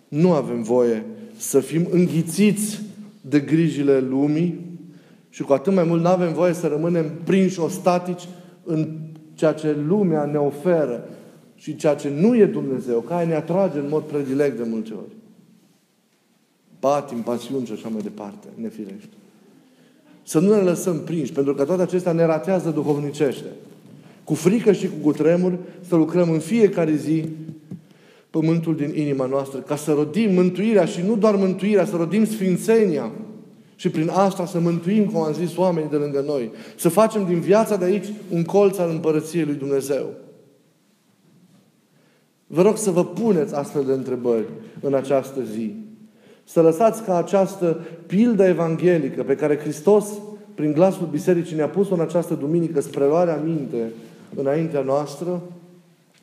Nu 0.09 0.33
avem 0.33 0.62
voie 0.62 1.05
să 1.37 1.61
fim 1.61 1.87
înghițiți 1.90 2.83
de 3.20 3.40
grijile 3.40 4.01
lumii 4.01 4.61
și 5.29 5.42
cu 5.42 5.53
atât 5.53 5.75
mai 5.75 5.85
mult 5.85 6.03
nu 6.03 6.09
avem 6.09 6.33
voie 6.33 6.53
să 6.53 6.66
rămânem 6.66 7.11
prinși 7.25 7.61
ostatici 7.61 8.29
în 8.64 8.88
ceea 9.35 9.53
ce 9.53 9.77
lumea 9.87 10.25
ne 10.25 10.38
oferă 10.38 11.09
și 11.55 11.77
ceea 11.77 11.94
ce 11.94 12.11
nu 12.20 12.37
e 12.37 12.44
Dumnezeu, 12.44 13.01
care 13.01 13.27
ne 13.27 13.35
atrage 13.35 13.79
în 13.79 13.87
mod 13.88 14.03
predilect 14.03 14.57
de 14.57 14.66
multe 14.68 14.92
ori. 14.92 15.18
Patim, 16.81 17.23
pasiuni 17.23 17.66
și 17.66 17.73
așa 17.73 17.88
mai 17.88 18.03
departe, 18.03 18.47
nefirește. 18.55 19.14
Să 20.23 20.38
nu 20.38 20.55
ne 20.55 20.61
lăsăm 20.61 21.01
prinși, 21.01 21.33
pentru 21.33 21.55
că 21.55 21.64
toate 21.64 21.83
acestea 21.83 22.12
ne 22.12 22.25
ratează 22.25 22.71
duhovnicește. 22.71 23.49
Cu 24.25 24.35
frică 24.35 24.73
și 24.73 24.87
cu 24.87 24.95
cutremur 25.03 25.59
să 25.88 25.97
lucrăm 25.97 26.31
în 26.31 26.38
fiecare 26.38 26.95
zi 26.95 27.25
pământul 28.31 28.77
din 28.77 28.93
inima 28.97 29.27
noastră, 29.27 29.59
ca 29.59 29.77
să 29.77 29.93
rodim 29.93 30.35
mântuirea 30.35 30.85
și 30.85 31.03
nu 31.07 31.16
doar 31.16 31.37
mântuirea, 31.37 31.85
să 31.85 31.97
rodim 31.97 32.25
sfințenia 32.25 33.11
și 33.77 33.88
prin 33.88 34.09
asta 34.09 34.47
să 34.47 34.61
mântuim, 34.61 35.05
cum 35.05 35.21
am 35.21 35.33
zis, 35.33 35.57
oamenii 35.57 35.90
de 35.90 35.97
lângă 35.97 36.21
noi. 36.27 36.51
Să 36.77 36.88
facem 36.88 37.27
din 37.27 37.40
viața 37.40 37.77
de 37.77 37.85
aici 37.85 38.07
un 38.31 38.45
colț 38.45 38.79
al 38.79 38.90
împărăției 38.90 39.45
lui 39.45 39.55
Dumnezeu. 39.55 40.07
Vă 42.47 42.62
rog 42.62 42.77
să 42.77 42.90
vă 42.90 43.05
puneți 43.05 43.55
astfel 43.55 43.85
de 43.85 43.93
întrebări 43.93 44.47
în 44.81 44.95
această 44.95 45.40
zi. 45.53 45.75
Să 46.52 46.60
lăsați 46.60 47.02
ca 47.02 47.16
această 47.16 47.80
pildă 48.06 48.44
evanghelică 48.44 49.22
pe 49.22 49.34
care 49.34 49.58
Hristos, 49.58 50.04
prin 50.54 50.72
glasul 50.72 51.08
Bisericii, 51.10 51.56
ne-a 51.56 51.68
pus-o 51.68 51.94
în 51.94 52.00
această 52.00 52.34
duminică 52.34 52.80
spre 52.80 53.04
luarea 53.04 53.40
minte 53.44 53.92
înaintea 54.34 54.80
noastră, 54.80 55.42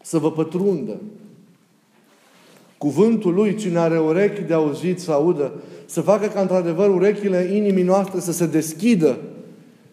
să 0.02 0.18
vă 0.18 0.32
pătrundă. 0.32 0.96
Cuvântul 2.78 3.34
Lui, 3.34 3.56
cine 3.56 3.78
are 3.78 4.00
urechi 4.00 4.42
de 4.42 4.54
auzit 4.54 5.00
să 5.00 5.12
audă, 5.12 5.52
să 5.86 6.02
facă 6.02 6.28
ca 6.28 6.42
într-adevăr 6.42 6.90
urechile 6.90 7.50
inimii 7.54 7.84
noastre 7.84 8.20
să 8.20 8.32
se 8.32 8.46
deschidă, 8.46 9.18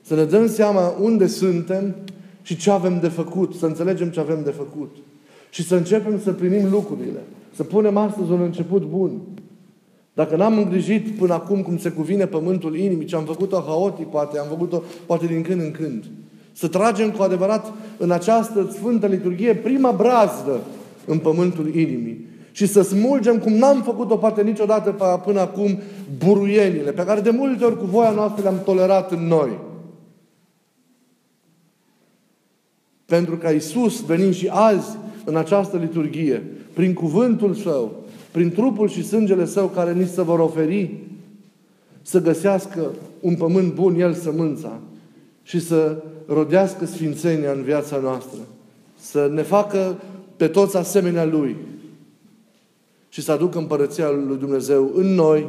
să 0.02 0.14
ne 0.14 0.24
dăm 0.24 0.48
seama 0.48 0.94
unde 1.00 1.26
suntem 1.26 1.94
și 2.42 2.56
ce 2.56 2.70
avem 2.70 3.00
de 3.00 3.08
făcut, 3.08 3.54
să 3.54 3.66
înțelegem 3.66 4.08
ce 4.08 4.20
avem 4.20 4.40
de 4.44 4.50
făcut. 4.50 4.96
Și 5.50 5.66
să 5.66 5.74
începem 5.74 6.20
să 6.20 6.32
primim 6.32 6.70
lucrurile. 6.70 7.20
Să 7.54 7.62
punem 7.62 7.96
astăzi 7.96 8.30
un 8.30 8.40
început 8.40 8.82
bun. 8.82 9.20
Dacă 10.14 10.36
n-am 10.36 10.58
îngrijit 10.58 11.18
până 11.18 11.32
acum 11.32 11.62
cum 11.62 11.78
se 11.78 11.90
cuvine 11.90 12.26
pământul 12.26 12.76
inimii, 12.76 13.06
ce 13.06 13.16
am 13.16 13.24
făcut-o 13.24 13.64
haotic, 13.66 14.06
poate, 14.06 14.38
am 14.38 14.46
făcut-o 14.48 14.82
poate 15.06 15.26
din 15.26 15.42
când 15.42 15.60
în 15.60 15.70
când. 15.70 16.04
Să 16.52 16.68
tragem 16.68 17.10
cu 17.10 17.22
adevărat 17.22 17.72
în 17.96 18.10
această 18.10 18.70
Sfântă 18.72 19.06
Liturghie 19.06 19.54
prima 19.54 19.92
brazdă 19.92 20.60
în 21.06 21.18
pământul 21.18 21.74
inimii. 21.74 22.26
Și 22.52 22.66
să 22.66 22.82
smulgem, 22.82 23.38
cum 23.38 23.52
n-am 23.52 23.82
făcut-o 23.82 24.16
poate 24.16 24.42
niciodată 24.42 25.20
până 25.24 25.40
acum, 25.40 25.78
buruienile, 26.18 26.90
pe 26.90 27.04
care 27.04 27.20
de 27.20 27.30
multe 27.30 27.64
ori 27.64 27.78
cu 27.78 27.84
voia 27.84 28.10
noastră 28.10 28.42
le-am 28.42 28.60
tolerat 28.64 29.12
în 29.12 29.26
noi. 29.26 29.58
Pentru 33.06 33.36
că 33.36 33.50
Iisus, 33.50 34.04
venind 34.04 34.34
și 34.34 34.48
azi 34.52 34.96
în 35.24 35.36
această 35.36 35.76
liturghie, 35.76 36.42
prin 36.72 36.92
cuvântul 36.92 37.54
Său, 37.54 38.03
prin 38.34 38.50
trupul 38.50 38.88
și 38.88 39.06
sângele 39.06 39.44
Său 39.44 39.68
care 39.68 39.92
ni 39.92 40.06
se 40.06 40.22
vor 40.22 40.38
oferi, 40.38 40.94
să 42.02 42.20
găsească 42.20 42.90
un 43.20 43.34
pământ 43.36 43.74
bun, 43.74 44.00
El 44.00 44.14
sămânța, 44.14 44.80
și 45.42 45.60
să 45.60 46.02
rodească 46.26 46.86
sfințenia 46.86 47.52
în 47.52 47.62
viața 47.62 47.96
noastră. 47.96 48.38
Să 48.98 49.30
ne 49.32 49.42
facă 49.42 50.00
pe 50.36 50.48
toți 50.48 50.76
asemenea 50.76 51.24
Lui 51.24 51.56
și 53.08 53.22
să 53.22 53.32
aducă 53.32 53.58
împărăția 53.58 54.10
Lui 54.10 54.38
Dumnezeu 54.38 54.90
în 54.94 55.06
noi 55.06 55.46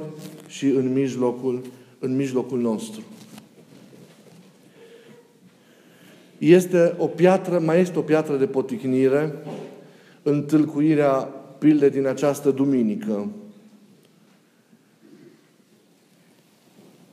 și 0.47 0.65
în 0.65 0.93
mijlocul, 0.93 1.61
în 1.99 2.15
mijlocul 2.15 2.59
nostru. 2.59 3.01
Este 6.37 6.95
o 6.97 7.07
piatră, 7.07 7.59
mai 7.59 7.79
este 7.79 7.99
o 7.99 8.01
piatră 8.01 8.35
de 8.35 8.45
poticnire 8.45 9.33
în 10.23 10.43
tâlcuirea 10.43 11.29
pilde 11.59 11.89
din 11.89 12.07
această 12.07 12.51
duminică. 12.51 13.29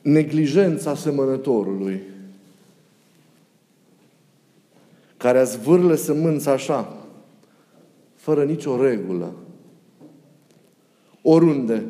Neglijența 0.02 0.94
semănătorului 0.94 2.00
care 5.22 5.44
zvârle 5.44 5.96
sămânța 5.96 6.52
așa, 6.52 6.96
fără 8.14 8.44
nicio 8.44 8.82
regulă, 8.82 9.34
oriunde, 11.22 11.84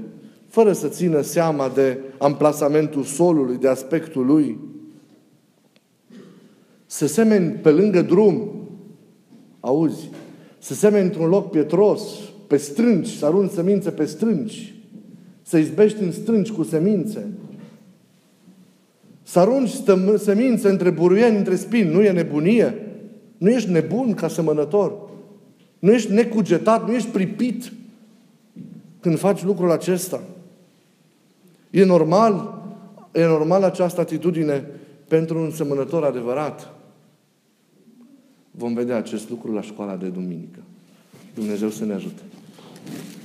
fără 0.48 0.72
să 0.72 0.88
țină 0.88 1.20
seama 1.20 1.68
de 1.68 1.98
amplasamentul 2.18 3.02
solului, 3.02 3.56
de 3.56 3.68
aspectul 3.68 4.26
lui, 4.26 4.58
să 6.86 7.06
semeni 7.06 7.52
pe 7.52 7.70
lângă 7.70 8.02
drum, 8.02 8.50
auzi, 9.60 10.10
să 10.58 10.74
semeni 10.74 11.04
într-un 11.04 11.28
loc 11.28 11.50
pietros, 11.50 12.02
pe 12.52 12.58
strângi, 12.58 13.18
să 13.18 13.26
arunci 13.26 13.50
semințe 13.50 13.90
pe 13.90 14.04
strângi, 14.04 14.74
să 15.42 15.58
izbești 15.58 16.02
în 16.02 16.12
strângi 16.12 16.52
cu 16.52 16.62
semințe, 16.62 17.26
să 19.22 19.38
arunci 19.38 19.70
semințe 20.16 20.68
între 20.68 20.90
buruieni, 20.90 21.36
între 21.36 21.56
spini, 21.56 21.90
nu 21.90 22.02
e 22.02 22.10
nebunie? 22.10 22.86
Nu 23.38 23.50
ești 23.50 23.70
nebun 23.70 24.14
ca 24.14 24.28
semănător? 24.28 24.92
Nu 25.78 25.92
ești 25.92 26.12
necugetat, 26.12 26.86
nu 26.86 26.94
ești 26.94 27.08
pripit 27.08 27.72
când 29.00 29.18
faci 29.18 29.44
lucrul 29.44 29.70
acesta? 29.70 30.22
E 31.70 31.84
normal, 31.84 32.62
e 33.12 33.24
normal 33.24 33.62
această 33.62 34.00
atitudine 34.00 34.66
pentru 35.08 35.38
un 35.38 35.50
semănător 35.50 36.04
adevărat. 36.04 36.74
Vom 38.50 38.74
vedea 38.74 38.96
acest 38.96 39.30
lucru 39.30 39.52
la 39.52 39.62
școala 39.62 39.96
de 39.96 40.08
duminică. 40.08 40.58
Dumnezeu 41.34 41.68
să 41.68 41.84
ne 41.84 41.92
ajute. 41.92 42.22
Thank 42.84 43.16
you. 43.16 43.21